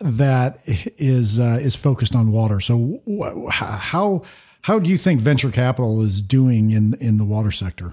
[0.00, 2.58] that is uh, is focused on water.
[2.60, 3.02] So,
[3.50, 4.22] how
[4.62, 7.92] how do you think venture capital is doing in in the water sector?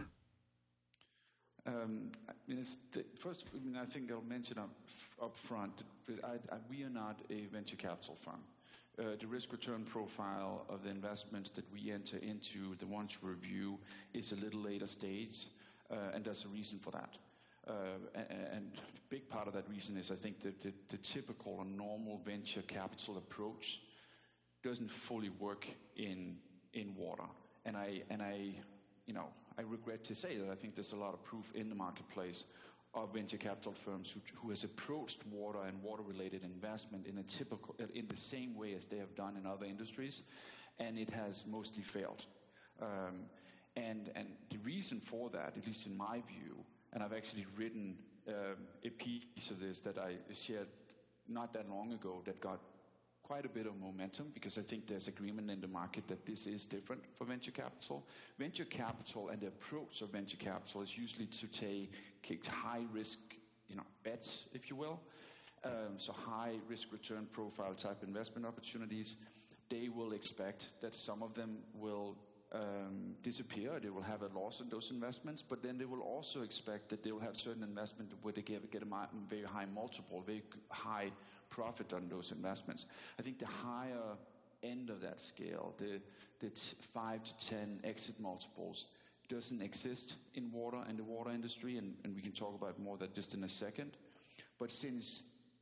[4.28, 4.70] Mention up,
[5.22, 5.84] up front,
[6.24, 8.42] I, I, we are not a venture capital firm.
[8.98, 13.30] Uh, the risk return profile of the investments that we enter into, the ones we
[13.30, 13.78] review,
[14.14, 15.48] is a little later stage,
[15.92, 17.18] uh, and there's a reason for that.
[17.68, 17.72] Uh,
[18.16, 21.78] and, a big part of that reason is I think that the, the typical and
[21.78, 23.82] normal venture capital approach
[24.64, 26.38] doesn't fully work in
[26.74, 27.24] in water.
[27.66, 28.54] And I and I,
[29.06, 31.70] you know, I regret to say that I think there's a lot of proof in
[31.70, 32.44] the marketplace
[32.94, 37.76] of venture capital firms who, who has approached water and water-related investment in a typical,
[37.94, 40.24] in the same way as they have done in other industries,
[40.80, 42.26] and it has mostly failed.
[42.82, 43.26] Um,
[43.76, 47.96] and and the reason for that, at least in my view, and I've actually written
[48.28, 50.68] um, a piece of this that I shared
[51.28, 52.60] not that long ago that got
[53.30, 56.48] quite a bit of momentum because I think there's agreement in the market that this
[56.48, 58.04] is different for venture capital.
[58.40, 61.92] Venture capital and the approach of venture capital is usually to take
[62.48, 63.20] high risk,
[63.68, 65.00] you know, bets, if you will.
[65.64, 69.16] Um, so high risk return profile type investment opportunities.
[69.70, 72.18] They will expect that some of them will
[72.52, 73.80] um, disappear.
[73.80, 77.04] They will have a loss in those investments, but then they will also expect that
[77.04, 78.88] they will have certain investment where they get, get a
[79.30, 81.12] very high multiple, very high
[81.50, 82.86] profit on those investments.
[83.18, 84.18] I think the higher
[84.64, 86.00] end of that scale, the,
[86.40, 88.86] the t- five to 10 exit multiples,
[89.30, 92.98] doesn't exist in water and the water industry, and, and we can talk about more
[92.98, 93.92] that just in a second.
[94.60, 95.22] But since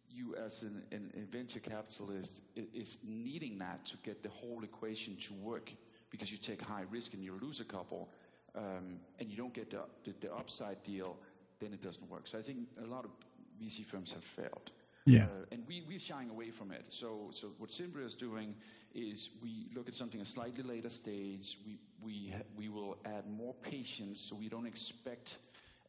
[0.09, 5.17] you as an, an, a venture capitalist is needing that to get the whole equation
[5.17, 5.71] to work
[6.09, 8.09] because you take high risk and you lose a couple
[8.55, 11.17] um, and you don't get the, the, the, upside deal,
[11.59, 12.27] then it doesn't work.
[12.27, 13.11] So I think a lot of
[13.61, 14.71] VC firms have failed.
[15.07, 15.23] Yeah.
[15.23, 16.83] Uh, and we, we're shying away from it.
[16.89, 18.53] So, so what Cimbria is doing
[18.93, 21.57] is we look at something a slightly later stage.
[21.65, 25.37] We, we, we will add more patience so we don't expect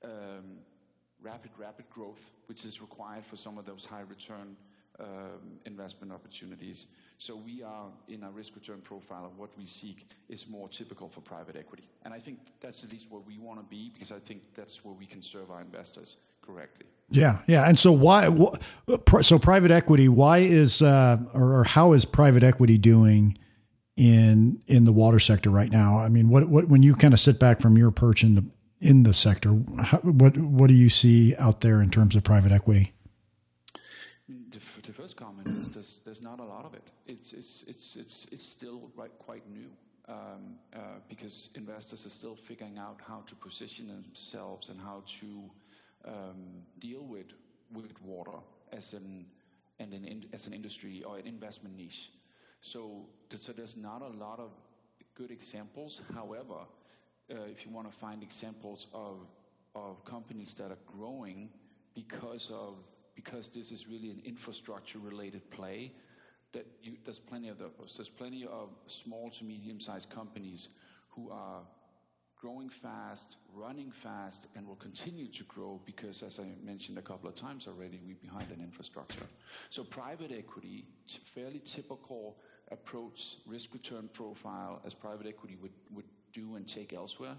[0.05, 0.59] um,
[1.21, 4.57] rapid, rapid growth, which is required for some of those high return
[5.01, 6.87] um, investment opportunities.
[7.19, 11.09] So we are in our risk return profile of what we seek is more typical
[11.09, 11.89] for private equity.
[12.05, 14.85] And I think that's at least where we want to be because I think that's
[14.85, 16.17] where we can serve our investors
[16.49, 16.87] correctly.
[17.11, 17.69] Yeah, yeah.
[17.69, 18.29] And so why?
[19.23, 20.09] So private equity.
[20.09, 23.39] Why is uh, or, how is private equity doing
[23.97, 25.99] in in the water sector right now?
[25.99, 28.45] I mean, what what when you kind of sit back from your perch in the
[28.81, 32.53] in the sector, how, what what do you see out there in terms of private
[32.53, 32.93] equity?
[34.29, 36.85] The, the first comment is there's, there's not a lot of it.
[37.07, 39.71] It's it's it's it's it's still right, quite new.
[40.09, 45.51] Um, uh, because investors are still figuring out how to position themselves and how to
[46.09, 47.27] um, deal with
[47.73, 48.38] with water
[48.73, 49.27] as an
[49.79, 52.11] and an in, as an industry or an investment niche.
[52.61, 54.51] So, so there's not a lot of
[55.14, 56.01] good examples.
[56.14, 56.66] However,
[57.31, 59.27] uh, if you want to find examples of
[59.75, 61.51] of companies that are growing
[61.94, 62.77] because of
[63.14, 65.92] because this is really an infrastructure related play
[66.53, 67.94] that you, there's plenty of those.
[67.97, 70.68] There's plenty of small to medium sized companies
[71.11, 71.62] who are
[72.40, 77.29] growing fast, running fast, and will continue to grow because, as I mentioned a couple
[77.29, 79.27] of times already, we're behind in infrastructure.
[79.70, 80.85] So private equity,
[81.35, 82.37] fairly typical
[82.70, 87.37] approach, risk return profile as private equity would, would do and take elsewhere.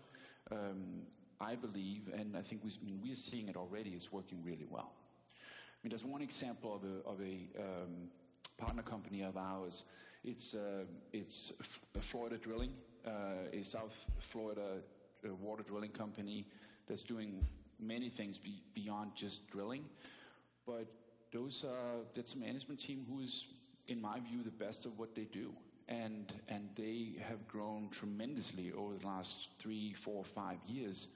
[0.52, 1.04] Um,
[1.40, 4.68] I believe, and I think we, I mean, we're seeing it already, is working really
[4.70, 4.92] well.
[4.92, 8.10] I mean, there's one example of a, of a um,
[8.58, 9.86] partner company of ours.
[10.26, 10.84] It's, uh,
[11.14, 11.54] it's
[12.02, 12.74] Florida Drilling,
[13.10, 14.82] uh, a South Florida
[15.42, 16.46] water drilling company
[16.88, 17.46] that's doing
[17.80, 19.84] many things be, beyond just drilling.
[20.66, 20.86] But
[21.32, 21.66] those,
[22.16, 23.48] that's a management team who is,
[23.88, 25.52] in my view, the best of what they do.
[25.88, 31.08] And, and they have grown tremendously over the last three, four, five years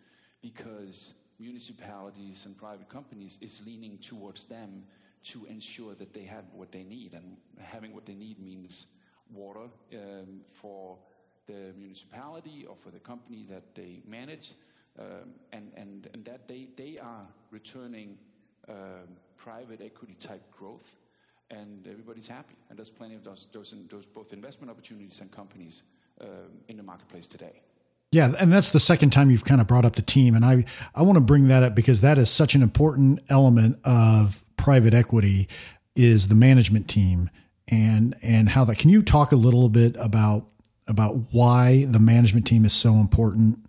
[0.41, 4.84] because municipalities and private companies is leaning towards them
[5.25, 7.13] to ensure that they have what they need.
[7.13, 8.88] And having what they need means
[9.32, 10.97] water um, for
[11.47, 14.53] the municipality or for the company that they manage,
[14.99, 18.17] um, and, and, and that they, they are returning
[18.69, 20.95] um, private equity type growth,
[21.49, 22.56] and everybody's happy.
[22.69, 25.84] And there's plenty of those, those, those both investment opportunities and companies
[26.21, 26.27] um,
[26.67, 27.62] in the marketplace today.
[28.13, 30.65] Yeah, and that's the second time you've kind of brought up the team, and I
[30.93, 34.93] I want to bring that up because that is such an important element of private
[34.93, 35.47] equity
[35.95, 37.32] is the management team
[37.67, 38.77] and and how that.
[38.77, 40.47] Can you talk a little bit about
[40.87, 43.59] about why the management team is so important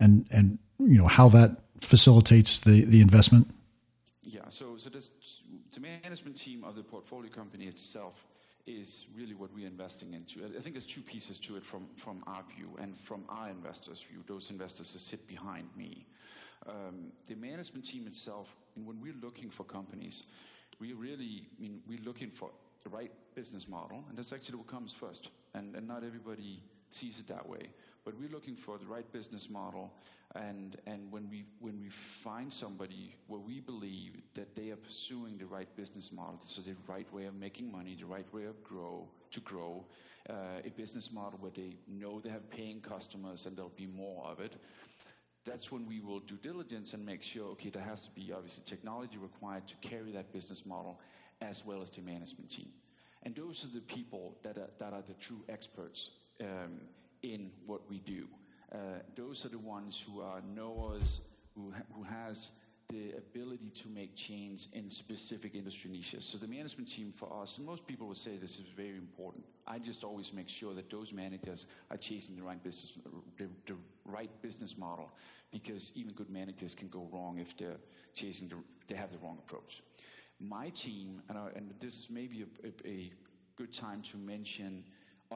[0.00, 3.48] and and you know how that facilitates the the investment?
[4.22, 5.10] Yeah, so so this,
[5.72, 8.24] the management team of the portfolio company itself
[8.66, 10.44] is really what we're investing into.
[10.44, 14.04] I think there's two pieces to it from, from our view and from our investors'
[14.08, 16.06] view, those investors that sit behind me.
[16.66, 20.22] Um, the management team itself, and when we're looking for companies,
[20.80, 22.50] we really, I mean, we're looking for
[22.84, 25.30] the right business model, and that's actually what comes first.
[25.54, 27.70] And, and not everybody sees it that way.
[28.04, 29.90] But we're looking for the right business model,
[30.34, 35.38] and and when we when we find somebody where we believe that they are pursuing
[35.38, 38.62] the right business model, so the right way of making money, the right way of
[38.62, 39.86] grow to grow,
[40.28, 44.26] uh, a business model where they know they have paying customers and there'll be more
[44.26, 44.56] of it.
[45.46, 48.64] That's when we will do diligence and make sure, okay, there has to be obviously
[48.64, 50.98] technology required to carry that business model
[51.50, 52.70] as well as the management team.
[53.22, 56.80] And those are the people that are, that are the true experts um,
[57.22, 58.26] in what we do.
[58.72, 58.76] Uh,
[59.16, 61.20] those are the ones who are knowers,
[61.54, 62.50] who, ha- who has
[62.90, 66.24] the ability to make change in specific industry niches.
[66.24, 69.44] So the management team for us, and most people would say this is very important.
[69.66, 72.92] I just always make sure that those managers are chasing the right business,
[73.38, 75.10] the, the right business model,
[75.50, 77.80] because even good managers can go wrong if they're
[78.14, 79.82] chasing the, they have the wrong approach.
[80.40, 83.12] My team, and, and this is maybe a, a, a
[83.56, 84.84] good time to mention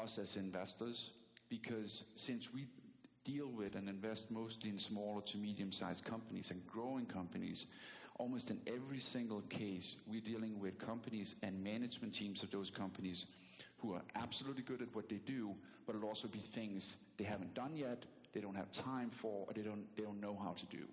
[0.01, 1.11] us as investors
[1.49, 2.67] because since we
[3.25, 7.67] deal with and invest mostly in smaller to medium sized companies and growing companies,
[8.19, 13.27] almost in every single case, we're dealing with companies and management teams of those companies
[13.79, 15.55] who are absolutely good at what they do,
[15.87, 19.53] but it'll also be things they haven't done yet, they don't have time for, or
[19.55, 20.85] they don't, they don't know how to do.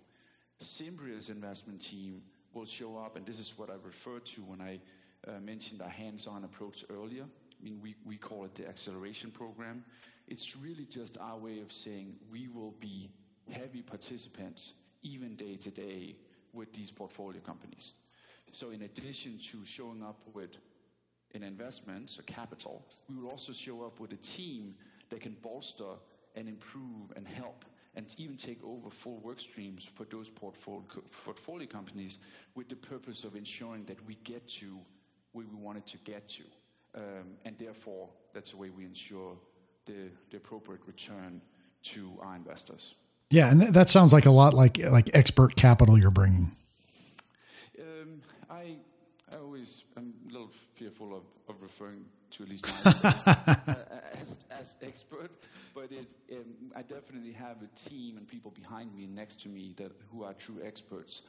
[0.62, 2.22] Cimbria's investment team
[2.56, 4.80] will show up, and this is what I referred to when I
[5.28, 7.24] uh, mentioned our hands-on approach earlier.
[7.24, 9.84] I mean, we, we call it the acceleration program.
[10.28, 13.10] It's really just our way of saying we will be
[13.52, 16.16] heavy participants, even day to day,
[16.54, 17.94] with these portfolio companies.
[18.52, 20.52] So in addition to showing up with
[21.34, 24.76] an investment, so capital, we will also show up with a team
[25.10, 25.96] that can bolster
[26.36, 30.84] and improve and help and even take over full work streams for those portfolio,
[31.24, 32.18] portfolio companies
[32.56, 34.78] with the purpose of ensuring that we get to
[35.32, 36.44] where we wanted to get to.
[36.96, 39.38] Um, and therefore, that's the way we ensure
[39.86, 41.42] the, the appropriate return
[41.84, 42.96] to our investors.
[43.30, 46.52] Yeah, and that sounds like a lot like like expert capital you're bringing.
[47.80, 48.78] Um, I
[49.32, 53.28] I always am a little fearful of, of referring to at least myself
[54.22, 55.32] as, as expert,
[55.74, 59.50] but it, um, I definitely have a team and people behind me, and next to
[59.50, 61.24] me, that who are true experts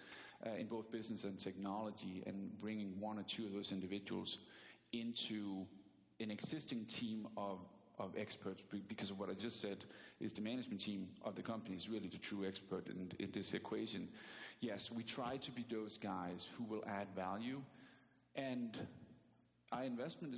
[0.46, 4.38] uh, in both business and technology, and bringing one or two of those individuals
[4.92, 5.66] into
[6.20, 7.60] an existing team of,
[7.98, 9.78] of experts because of what I just said
[10.20, 13.54] is the management team of the company is really the true expert in, in this
[13.54, 14.08] equation.
[14.60, 17.60] Yes, we try to be those guys who will add value
[18.36, 18.78] and
[19.72, 20.34] our investment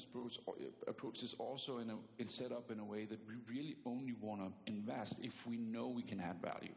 [0.87, 4.15] approach, is also in a, it's set up in a way that we really only
[4.21, 6.75] want to invest if we know we can add value.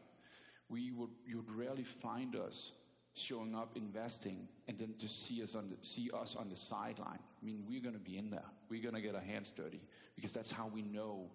[0.68, 2.72] we would you'd rarely find us
[3.14, 7.18] showing up investing and then to see us on the, see us on the sideline.
[7.18, 8.44] I mean, we're going to be in there.
[8.70, 9.82] We're going to get our hands dirty
[10.16, 11.30] because that's how we know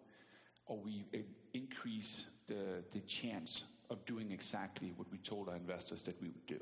[0.66, 1.20] or we uh,
[1.54, 6.46] increase the the chance of doing exactly what we told our investors that we would
[6.48, 6.60] do.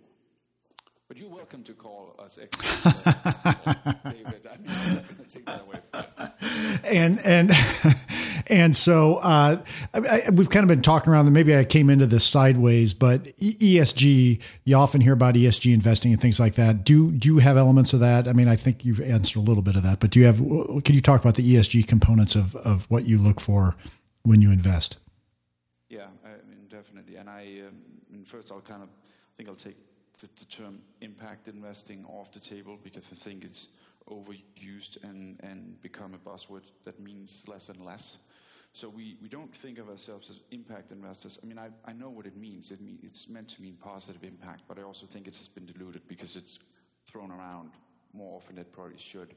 [1.07, 2.83] But you're welcome to call us experts,
[4.03, 4.47] David.
[4.51, 6.05] I'm not going to take that away from
[6.41, 6.79] you.
[6.83, 7.51] and and
[8.47, 9.61] and so uh,
[9.93, 11.31] I, I, we've kind of been talking around.
[11.31, 14.39] Maybe I came into this sideways, but ESG.
[14.63, 16.83] You often hear about ESG investing and things like that.
[16.83, 18.27] Do do you have elements of that?
[18.27, 20.37] I mean, I think you've answered a little bit of that, but do you have?
[20.37, 23.75] Can you talk about the ESG components of of what you look for
[24.23, 24.97] when you invest?
[25.87, 27.17] Yeah, I mean, definitely.
[27.17, 29.77] And I, um, first, I'll kind of I think I'll take
[30.19, 33.69] the, the, term impact investing off the table because I think it's
[34.09, 38.17] overused and, and become a buzzword that means less and less.
[38.73, 41.39] So we, we don't think of ourselves as impact investors.
[41.41, 42.71] I mean, I, I know what it means.
[42.71, 45.65] It mean, it's meant to mean positive impact, but I also think it has been
[45.65, 46.59] diluted because it's
[47.07, 47.71] thrown around
[48.13, 49.33] more often than it probably should.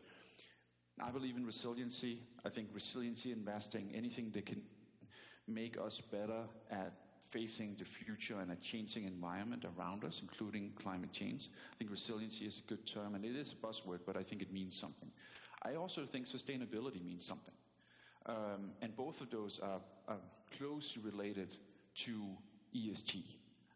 [1.00, 2.20] I believe in resiliency.
[2.44, 4.60] I think resiliency investing, anything that can
[5.46, 6.92] make us better at
[7.30, 11.48] facing the future and a changing environment around us, including climate change.
[11.72, 14.42] I think resiliency is a good term, and it is a buzzword, but I think
[14.42, 15.10] it means something.
[15.62, 17.54] I also think sustainability means something.
[18.26, 20.18] Um, and both of those are, are
[20.58, 21.54] closely related
[22.04, 22.12] to
[22.76, 23.22] ESG.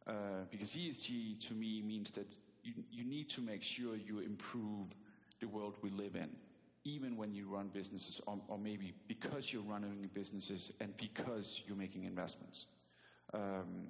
[0.06, 0.12] Uh,
[0.50, 2.26] because ESG to me means that
[2.62, 4.88] you, you need to make sure you improve
[5.40, 6.28] the world we live in,
[6.84, 11.76] even when you run businesses, or, or maybe because you're running businesses and because you're
[11.76, 12.66] making investments.
[13.34, 13.88] Um,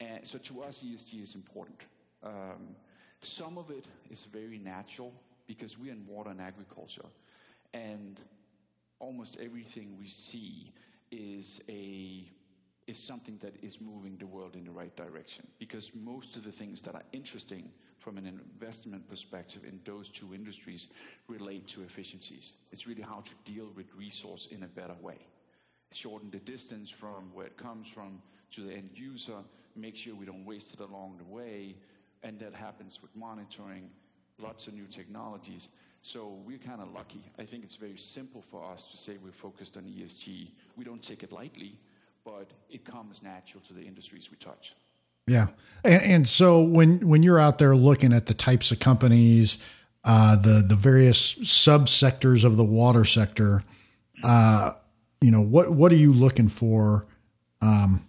[0.00, 1.80] and so to us, ESG is important.
[2.22, 2.76] Um,
[3.20, 5.12] some of it is very natural
[5.46, 7.06] because we're in water and agriculture,
[7.74, 8.20] and
[8.98, 10.72] almost everything we see
[11.10, 12.28] is a
[12.88, 15.46] is something that is moving the world in the right direction.
[15.60, 20.34] Because most of the things that are interesting from an investment perspective in those two
[20.34, 20.88] industries
[21.28, 22.54] relate to efficiencies.
[22.72, 25.18] It's really how to deal with resource in a better way.
[25.92, 28.20] Shorten the distance from where it comes from
[28.52, 29.38] to the end user,
[29.76, 31.74] make sure we don't waste it along the way,
[32.22, 33.88] and that happens with monitoring,
[34.38, 35.68] lots of new technologies.
[36.02, 37.22] So we're kind of lucky.
[37.38, 40.48] I think it's very simple for us to say we're focused on ESG.
[40.76, 41.78] We don't take it lightly,
[42.24, 44.74] but it comes natural to the industries we touch.
[45.28, 45.48] Yeah,
[45.84, 49.64] and, and so when when you're out there looking at the types of companies,
[50.04, 53.62] uh, the the various subsectors of the water sector,
[54.24, 54.72] uh,
[55.20, 57.06] you know what what are you looking for?
[57.60, 58.04] Um,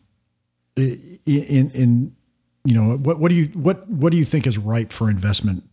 [0.75, 2.15] in in
[2.63, 5.63] you know what what do you what what do you think is ripe for investment?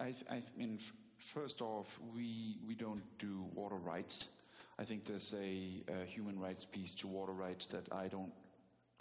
[0.00, 0.78] I, I mean,
[1.18, 4.28] first off, we we don't do water rights.
[4.78, 8.32] I think there's a, a human rights piece to water rights that I don't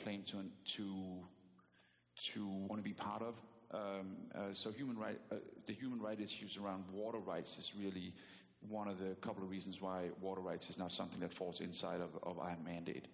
[0.04, 0.44] claim to
[0.76, 1.24] to
[2.34, 3.36] to want to be part of.
[3.72, 5.36] Um, uh, so human right, uh,
[5.68, 8.14] the human right issues around water rights is really
[8.68, 12.02] one of the couple of reasons why water rights is not something that falls inside
[12.02, 13.08] of, of our mandate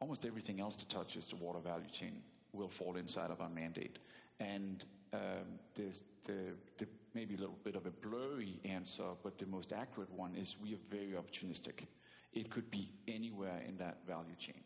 [0.00, 2.22] almost everything else that touches the water value chain
[2.52, 3.98] will fall inside of our mandate.
[4.40, 9.46] And um, there's the, the maybe a little bit of a blurry answer, but the
[9.46, 11.86] most accurate one is we are very opportunistic.
[12.34, 14.60] It could be anywhere in that value chain.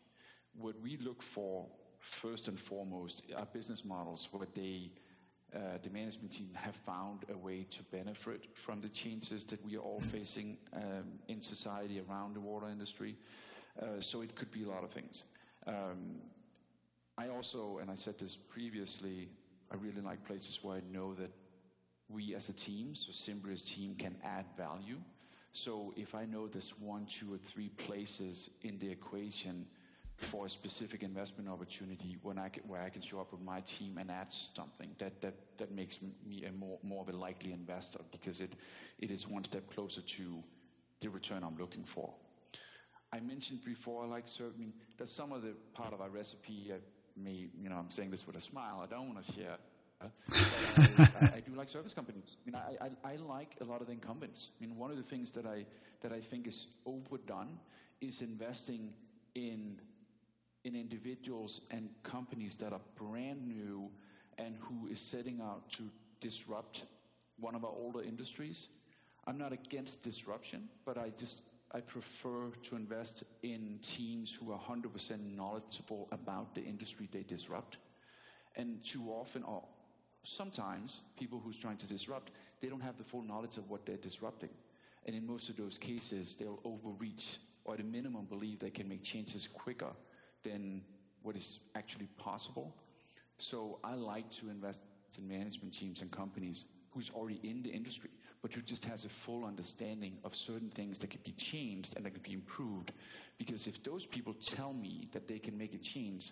[0.59, 1.65] What we look for
[1.99, 4.91] first and foremost are business models where they
[5.53, 9.75] uh, the management team have found a way to benefit from the changes that we
[9.75, 13.17] are all facing um, in society around the water industry.
[13.79, 15.23] Uh, so it could be a lot of things.
[15.67, 16.21] Um,
[17.17, 19.29] I also, and I said this previously,
[19.71, 21.31] I really like places where I know that
[22.09, 24.97] we as a team, so Cimbria's team, can add value.
[25.53, 29.65] So if I know there's one, two, or three places in the equation
[30.17, 33.61] for a specific investment opportunity when I can, where I can show up with my
[33.61, 37.53] team and add something, that, that, that makes me a more, more of a likely
[37.53, 38.53] investor because it,
[38.99, 40.43] it is one step closer to
[41.01, 42.13] the return I'm looking for.
[43.13, 44.25] I mentioned before, I like,
[44.57, 46.77] mean, there's some of the part of our recipe, I
[47.17, 49.57] may, you know, I'm saying this with a smile, I don't want to share.
[50.01, 52.37] Uh, I, I, I, do like service companies.
[52.41, 54.49] I mean, I, I, I like a lot of the incumbents.
[54.59, 55.65] I mean, one of the things that I,
[56.01, 57.59] that I think is overdone
[57.99, 58.93] is investing
[59.35, 59.79] in,
[60.63, 63.89] in individuals and companies that are brand new
[64.37, 65.83] and who is setting out to
[66.19, 66.83] disrupt
[67.39, 68.67] one of our older industries.
[69.27, 71.41] I'm not against disruption, but I just
[71.73, 77.77] I prefer to invest in teams who are 100% knowledgeable about the industry they disrupt.
[78.57, 79.63] And too often, or
[80.23, 83.95] sometimes, people who's trying to disrupt, they don't have the full knowledge of what they're
[83.95, 84.49] disrupting.
[85.05, 88.89] And in most of those cases, they'll overreach or at a minimum believe they can
[88.89, 89.91] make changes quicker
[90.43, 90.81] than
[91.21, 92.75] what is actually possible.
[93.37, 94.79] So I like to invest
[95.17, 98.09] in management teams and companies who's already in the industry,
[98.41, 102.05] but who just has a full understanding of certain things that can be changed and
[102.05, 102.91] that can be improved.
[103.37, 106.31] Because if those people tell me that they can make a change,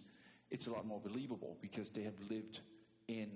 [0.51, 2.59] it's a lot more believable because they have lived
[3.07, 3.29] in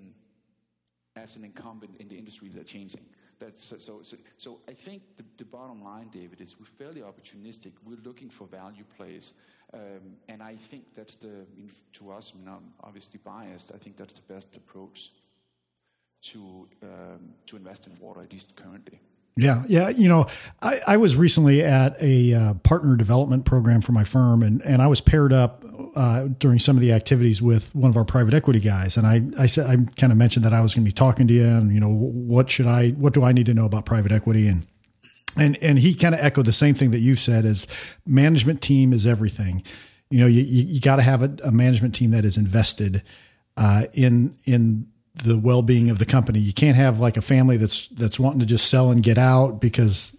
[1.16, 3.00] as an incumbent in the industry that's changing.
[3.38, 4.02] That's so.
[4.02, 7.72] So, so I think the, the bottom line, David, is we're fairly opportunistic.
[7.84, 9.32] We're looking for value plays,
[9.72, 11.46] um, and I think that's the
[11.94, 12.32] to us.
[12.34, 13.72] I mean, I'm obviously biased.
[13.74, 15.10] I think that's the best approach
[16.32, 19.00] to um, to invest in water, at least currently.
[19.36, 19.88] Yeah, yeah.
[19.88, 20.26] You know,
[20.62, 24.80] I, I was recently at a uh, partner development program for my firm, and, and
[24.80, 25.64] I was paired up
[25.96, 28.96] uh, during some of the activities with one of our private equity guys.
[28.96, 31.26] And I, I said, I kind of mentioned that I was going to be talking
[31.26, 33.86] to you, and you know, what should I, what do I need to know about
[33.86, 34.46] private equity?
[34.46, 34.66] And
[35.36, 37.66] and and he kind of echoed the same thing that you said: is
[38.06, 39.64] management team is everything.
[40.10, 43.02] You know, you you, you got to have a, a, management team that is invested
[43.56, 46.40] uh, in in the well-being of the company.
[46.40, 49.60] You can't have like a family that's that's wanting to just sell and get out
[49.60, 50.16] because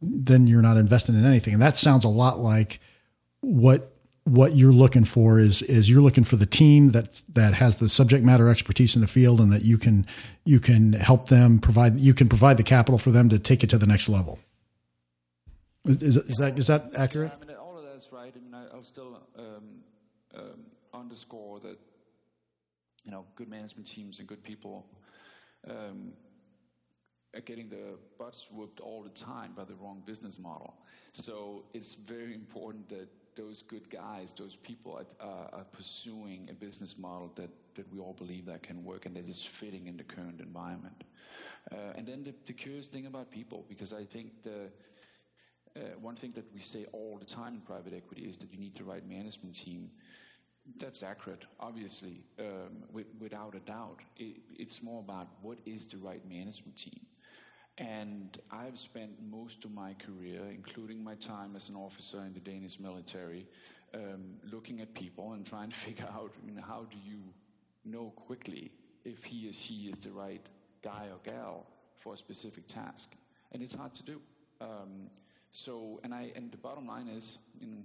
[0.00, 1.54] then you're not investing in anything.
[1.54, 2.80] And that sounds a lot like
[3.40, 3.92] what
[4.24, 7.88] what you're looking for is is you're looking for the team that that has the
[7.88, 10.06] subject matter expertise in the field and that you can
[10.44, 13.70] you can help them provide you can provide the capital for them to take it
[13.70, 14.38] to the next level.
[15.84, 17.32] Is, is that is that accurate?
[17.32, 18.32] Yeah, I mean, all of that's right.
[18.34, 19.44] I mean, I, will still um,
[20.34, 21.78] um, underscore that
[23.08, 24.84] you know, good management teams and good people
[25.66, 26.12] um,
[27.34, 30.74] are getting the butts whooped all the time by the wrong business model.
[31.12, 36.52] So it's very important that those good guys, those people are, uh, are pursuing a
[36.52, 39.96] business model that, that we all believe that can work and that is fitting in
[39.96, 41.04] the current environment.
[41.72, 44.68] Uh, and then the, the, curious thing about people, because I think the
[45.76, 48.58] uh, one thing that we say all the time in private equity is that you
[48.58, 49.90] need the right management team
[50.78, 54.00] that's accurate, obviously, um, with, without a doubt.
[54.16, 57.00] It, it's more about what is the right management team.
[57.78, 62.40] And I've spent most of my career, including my time as an officer in the
[62.40, 63.46] Danish military,
[63.94, 67.20] um, looking at people and trying to figure out I mean, how do you
[67.84, 68.72] know quickly
[69.04, 70.46] if he or she is the right
[70.82, 71.66] guy or gal
[71.98, 73.14] for a specific task.
[73.52, 74.20] And it's hard to do.
[74.60, 75.08] Um,
[75.52, 77.82] so, and I, and the bottom line is, you know,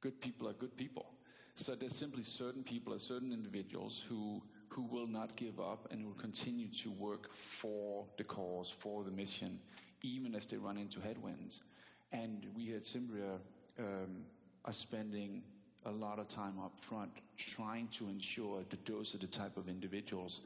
[0.00, 1.06] good people are good people.
[1.54, 6.04] So there's simply certain people or certain individuals who who will not give up and
[6.04, 9.58] will continue to work for the cause, for the mission,
[10.02, 11.62] even if they run into headwinds.
[12.10, 13.38] And we at Cimbria
[13.78, 14.24] um,
[14.64, 15.42] are spending
[15.84, 19.68] a lot of time up front trying to ensure that those are the type of
[19.68, 20.40] individuals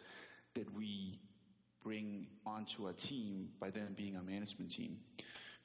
[0.55, 1.21] that we
[1.85, 4.97] bring onto our team by them being our management team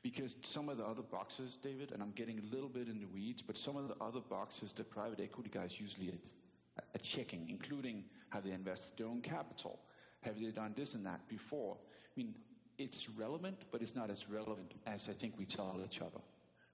[0.03, 3.07] because some of the other boxes, David, and I'm getting a little bit in the
[3.07, 8.03] weeds, but some of the other boxes that private equity guys usually are, checking, including
[8.29, 9.79] have they invested their own capital?
[10.21, 11.77] Have they done this and that before?
[11.81, 12.33] I mean,
[12.77, 16.19] it's relevant, but it's not as relevant as I think we tell each other.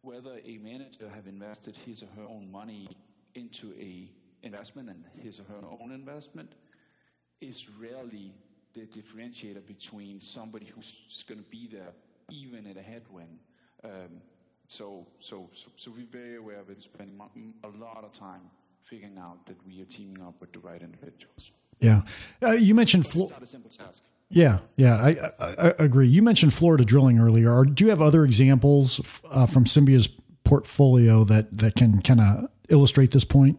[0.01, 2.87] Whether a manager have invested his or her own money
[3.35, 4.09] into a
[4.43, 6.53] investment and his or her own investment
[7.41, 8.33] is rarely
[8.73, 10.93] the differentiator between somebody who's
[11.27, 11.91] going to be there
[12.31, 13.39] even in a headwind.
[13.83, 14.21] Um,
[14.67, 17.19] so, so, so, so we're very aware of it, spending
[17.63, 18.41] a lot of time
[18.83, 21.51] figuring out that we are teaming up with the right individuals.
[21.79, 22.01] Yeah.
[22.41, 23.35] Uh, you mentioned Florida.
[23.35, 24.03] not a simple task.
[24.29, 25.09] Yeah, yeah, I,
[25.39, 26.07] I, I, agree.
[26.07, 27.49] You mentioned Florida drilling earlier.
[27.49, 28.99] Or do you have other examples
[29.31, 30.09] uh, from Cimbria's
[30.43, 33.57] portfolio that, that can kind of illustrate this point?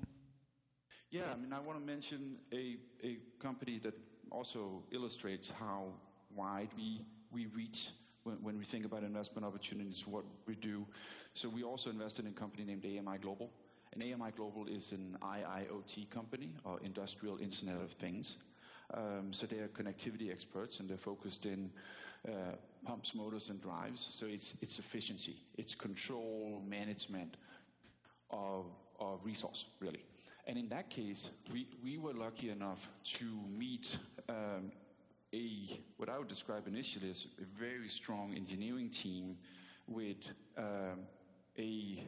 [1.11, 3.95] Yeah, I mean, I want to mention a, a company that
[4.31, 5.87] also illustrates how
[6.35, 7.01] wide we,
[7.33, 7.89] we reach
[8.29, 10.87] when, when we think about investment opportunities, what we do.
[11.35, 13.51] So we also invested in a company named AMI Global.
[13.95, 18.37] And AMI Global is an IIoT company, or Industrial Internet of Things.
[18.93, 21.70] Um, so they are connectivity experts, and they're focused in
[22.29, 24.07] uh, pumps, motors, and drives.
[24.12, 27.37] So it's it's efficiency, it's control, management
[28.31, 28.66] of,
[29.01, 30.05] of resource, really.
[30.47, 33.99] And in that case, we, we were lucky enough to meet
[34.29, 34.72] um,
[35.35, 39.37] a what I would describe initially as a very strong engineering team
[39.87, 40.16] with
[40.57, 41.01] um,
[41.59, 42.03] a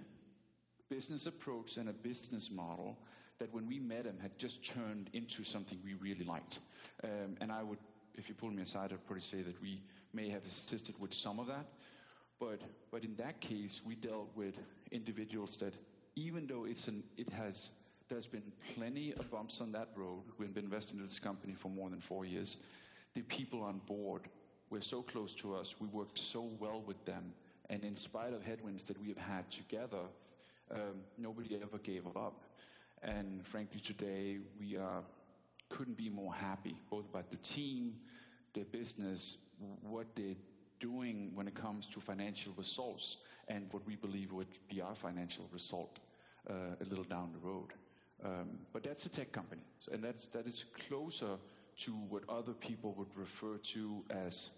[0.88, 2.98] business approach and a business model
[3.38, 6.58] that when we met them had just turned into something we really liked.
[7.04, 7.78] Um, and I would,
[8.14, 11.38] if you pull me aside, I'd probably say that we may have assisted with some
[11.38, 11.66] of that.
[12.38, 12.60] But,
[12.90, 14.54] but in that case, we dealt with
[14.90, 15.74] individuals that,
[16.16, 17.70] even though it's an, it has,
[18.08, 20.22] there's been plenty of bumps on that road.
[20.38, 22.58] We've been investing in this company for more than four years
[23.14, 24.22] the people on board
[24.70, 25.74] were so close to us.
[25.80, 27.32] We worked so well with them.
[27.68, 30.02] And in spite of headwinds that we have had together,
[30.70, 32.44] um, nobody ever gave up.
[33.02, 35.02] And frankly, today we are,
[35.68, 37.94] couldn't be more happy, both about the team,
[38.54, 39.36] their business,
[39.82, 40.36] what they're
[40.80, 43.16] doing when it comes to financial results,
[43.48, 45.98] and what we believe would be our financial result
[46.48, 47.72] uh, a little down the road.
[48.24, 51.38] Um, but that's a tech company, and that's that is closer
[51.80, 54.50] to what other people would refer to as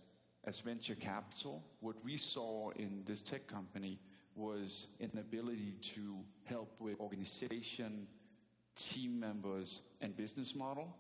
[0.44, 1.62] as venture capital.
[1.80, 3.98] What we saw in this tech company
[4.34, 8.06] was an ability to help with organization,
[8.76, 10.96] team members, and business model.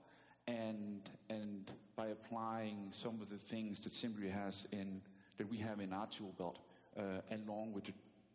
[0.46, 5.00] And, and by applying some of the things that Cimbria has in,
[5.38, 6.58] that we have in our tool belt,
[6.96, 7.92] uh, along with the,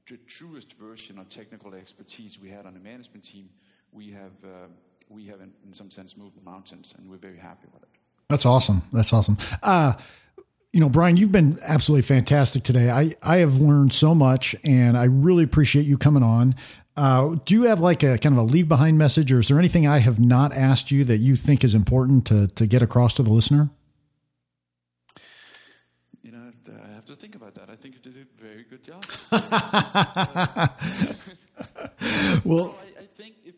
[0.09, 3.49] the, truest version of technical expertise we had on the management team,
[3.91, 4.67] we have, uh,
[5.09, 7.89] we have in, in, some sense moved mountains and we're very happy with it.
[8.29, 8.81] That's awesome.
[8.91, 9.37] That's awesome.
[9.63, 9.93] Uh,
[10.73, 12.91] you know, Brian, you've been absolutely fantastic today.
[12.91, 16.55] I, I have learned so much and I really appreciate you coming on.
[16.95, 19.59] Uh, do you have like a kind of a leave behind message or is there
[19.59, 23.13] anything I have not asked you that you think is important to, to get across
[23.15, 23.69] to the listener?
[26.21, 26.51] You know,
[26.83, 27.69] I have to think about that.
[27.69, 29.05] I think you did a very good job.
[32.45, 33.55] well, I, I, think if,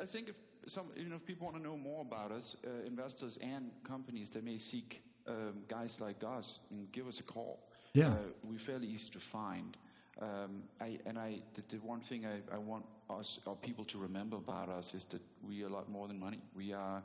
[0.00, 0.36] I think if
[0.72, 4.30] some, you know, if people want to know more about us, uh, investors and companies
[4.30, 7.68] that may seek um, guys like us, and give us a call.
[7.94, 9.76] Yeah, uh, we're fairly easy to find.
[10.20, 13.98] Um, I, and I, the, the one thing I, I, want us, or people to
[13.98, 16.40] remember about us is that we are a lot more than money.
[16.54, 17.02] We are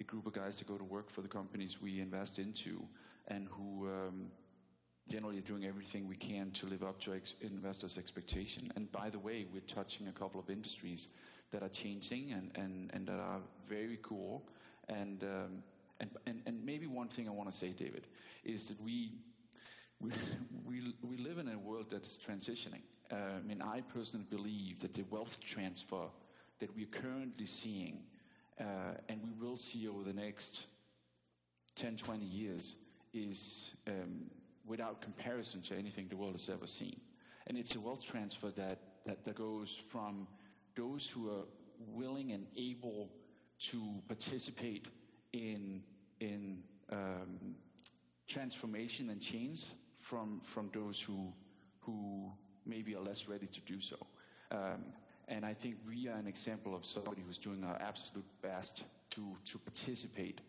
[0.00, 2.82] a group of guys that go to work for the companies we invest into
[3.28, 4.26] and who um,
[5.08, 8.72] generally are doing everything we can to live up to ex- investors' expectation.
[8.76, 11.08] And by the way, we're touching a couple of industries
[11.52, 14.42] that are changing and, and, and that are very cool.
[14.88, 15.62] And, um,
[16.00, 18.06] and, and, and maybe one thing I want to say, David,
[18.44, 19.12] is that we,
[20.00, 20.10] we,
[20.64, 22.82] we, we live in a world that's transitioning.
[23.10, 26.06] Uh, I mean, I personally believe that the wealth transfer
[26.58, 28.00] that we're currently seeing
[28.60, 30.66] uh, and we will see over the next
[31.76, 32.76] 10, 20 years
[33.12, 34.30] is um,
[34.66, 36.98] without comparison to anything the world has ever seen.
[37.46, 40.26] And it's a wealth transfer that, that, that goes from
[40.76, 41.44] those who are
[41.92, 43.10] willing and able
[43.58, 44.86] to participate
[45.32, 45.82] in
[46.20, 47.56] in um,
[48.28, 49.66] transformation and change
[49.98, 51.32] from from those who
[51.80, 52.30] who
[52.64, 53.96] maybe are less ready to do so.
[54.50, 54.84] Um,
[55.28, 59.36] and I think we are an example of somebody who's doing our absolute best to
[59.46, 60.40] to participate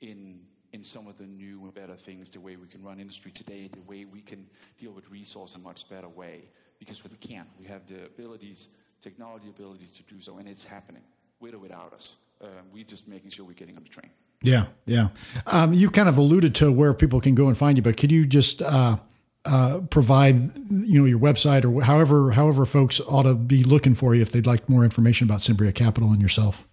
[0.00, 0.40] in
[0.72, 3.68] in some of the new and better things, the way we can run industry today,
[3.72, 4.46] the way we can
[4.78, 6.50] deal with resource in a much better way.
[6.78, 8.68] Because we can, we have the abilities
[9.00, 11.02] technology ability to do so, and it's happening
[11.40, 12.16] with or without us.
[12.40, 14.10] Uh, we're just making sure we're getting on the train.
[14.42, 15.08] Yeah, yeah.
[15.46, 18.12] Um, you kind of alluded to where people can go and find you, but could
[18.12, 18.96] you just uh,
[19.44, 24.14] uh, provide, you know, your website or however however folks ought to be looking for
[24.14, 26.68] you if they'd like more information about Cimbria Capital and yourself?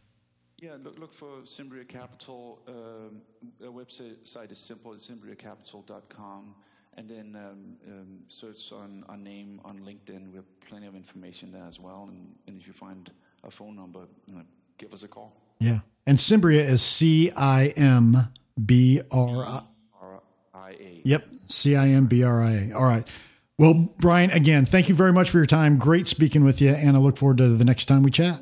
[0.59, 2.59] Yeah, look, look for Cimbria Capital.
[2.67, 3.21] Um,
[3.63, 4.93] our website is simple.
[4.93, 6.55] It's cimbriacapital.com
[6.97, 10.29] and then um, um, search on our name on LinkedIn.
[10.31, 12.07] We have plenty of information there as well.
[12.09, 13.11] And, and if you find
[13.43, 14.43] a phone number, you know,
[14.77, 15.33] give us a call.
[15.59, 15.79] Yeah.
[16.05, 18.17] And Cimbria is C I M
[18.63, 19.63] B R
[20.53, 21.01] I A.
[21.03, 21.27] Yep.
[21.47, 22.73] C I M B R I A.
[22.73, 23.07] All right.
[23.57, 25.77] Well, Brian, again, thank you very much for your time.
[25.77, 26.71] Great speaking with you.
[26.71, 28.39] And I look forward to the next time we chat.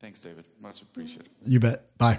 [0.00, 0.44] Thanks, David.
[0.60, 1.30] Much appreciated.
[1.46, 1.96] You bet.
[1.96, 2.18] Bye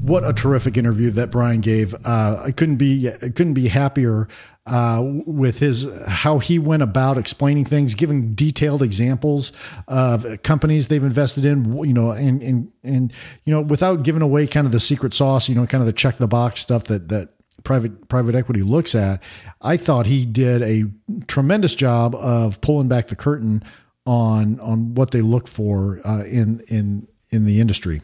[0.00, 1.94] what a terrific interview that Brian gave.
[2.04, 4.28] Uh, I couldn't be couldn't be happier
[4.66, 9.52] uh, with his how he went about explaining things, giving detailed examples
[9.88, 11.76] of companies they've invested in.
[11.84, 13.12] You know, and and and
[13.44, 15.48] you know, without giving away kind of the secret sauce.
[15.48, 17.30] You know, kind of the check the box stuff that that
[17.64, 19.22] private private equity looks at.
[19.60, 20.84] I thought he did a
[21.26, 23.62] tremendous job of pulling back the curtain
[24.06, 28.00] on on what they look for uh, in in in the industry.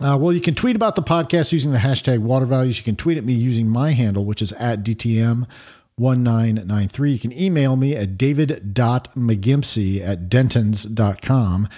[0.00, 2.78] Uh, well, you can tweet about the podcast using the hashtag water values.
[2.78, 7.12] You can tweet at me using my handle, which is at DTM1993.
[7.12, 11.68] You can email me at david.mcgimpsey at dentons.com.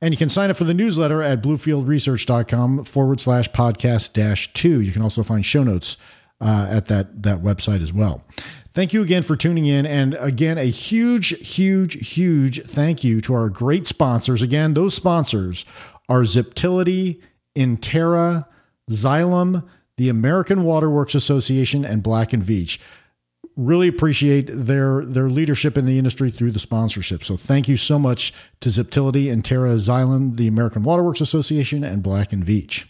[0.00, 4.80] And you can sign up for the newsletter at bluefieldresearch.com forward slash podcast dash two.
[4.80, 5.98] You can also find show notes
[6.40, 8.24] uh, at that, that website as well.
[8.72, 9.84] Thank you again for tuning in.
[9.86, 14.42] And again, a huge, huge, huge thank you to our great sponsors.
[14.42, 15.64] Again, those sponsors
[16.08, 17.20] are Ziptility
[17.56, 18.46] Intera,
[18.90, 22.78] Xylem, the American Waterworks Association, and Black and Veatch.
[23.56, 27.24] Really appreciate their their leadership in the industry through the sponsorship.
[27.24, 32.34] So thank you so much to Ziptility, Intera, Xylem, the American Waterworks Association, and Black
[32.34, 32.84] and Veatch.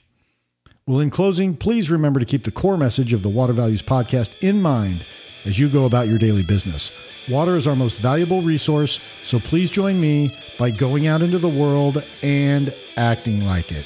[0.88, 4.36] Well, in closing, please remember to keep the core message of the Water Values podcast
[4.40, 5.04] in mind
[5.44, 6.90] as you go about your daily business.
[7.28, 11.48] Water is our most valuable resource, so please join me by going out into the
[11.48, 13.84] world and acting like it.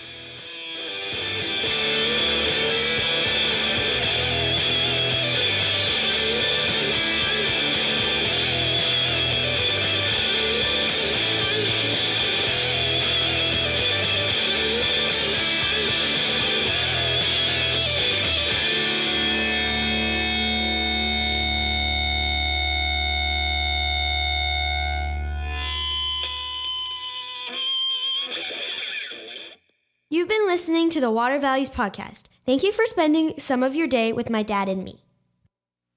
[31.01, 32.24] The Water Values Podcast.
[32.44, 35.03] Thank you for spending some of your day with my dad and me.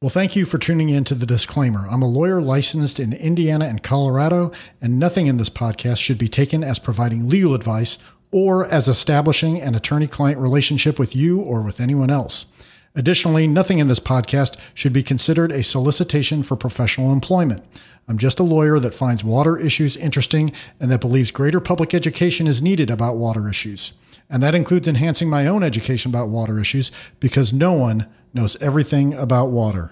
[0.01, 1.88] Well, thank you for tuning in to the disclaimer.
[1.89, 4.51] I'm a lawyer licensed in Indiana and Colorado,
[4.82, 7.97] and nothing in this podcast should be taken as providing legal advice
[8.30, 12.47] or as establishing an attorney client relationship with you or with anyone else.
[12.95, 17.64] Additionally, nothing in this podcast should be considered a solicitation for professional employment.
[18.08, 22.45] I'm just a lawyer that finds water issues interesting and that believes greater public education
[22.45, 23.93] is needed about water issues.
[24.30, 29.13] And that includes enhancing my own education about water issues because no one knows everything
[29.13, 29.91] about water.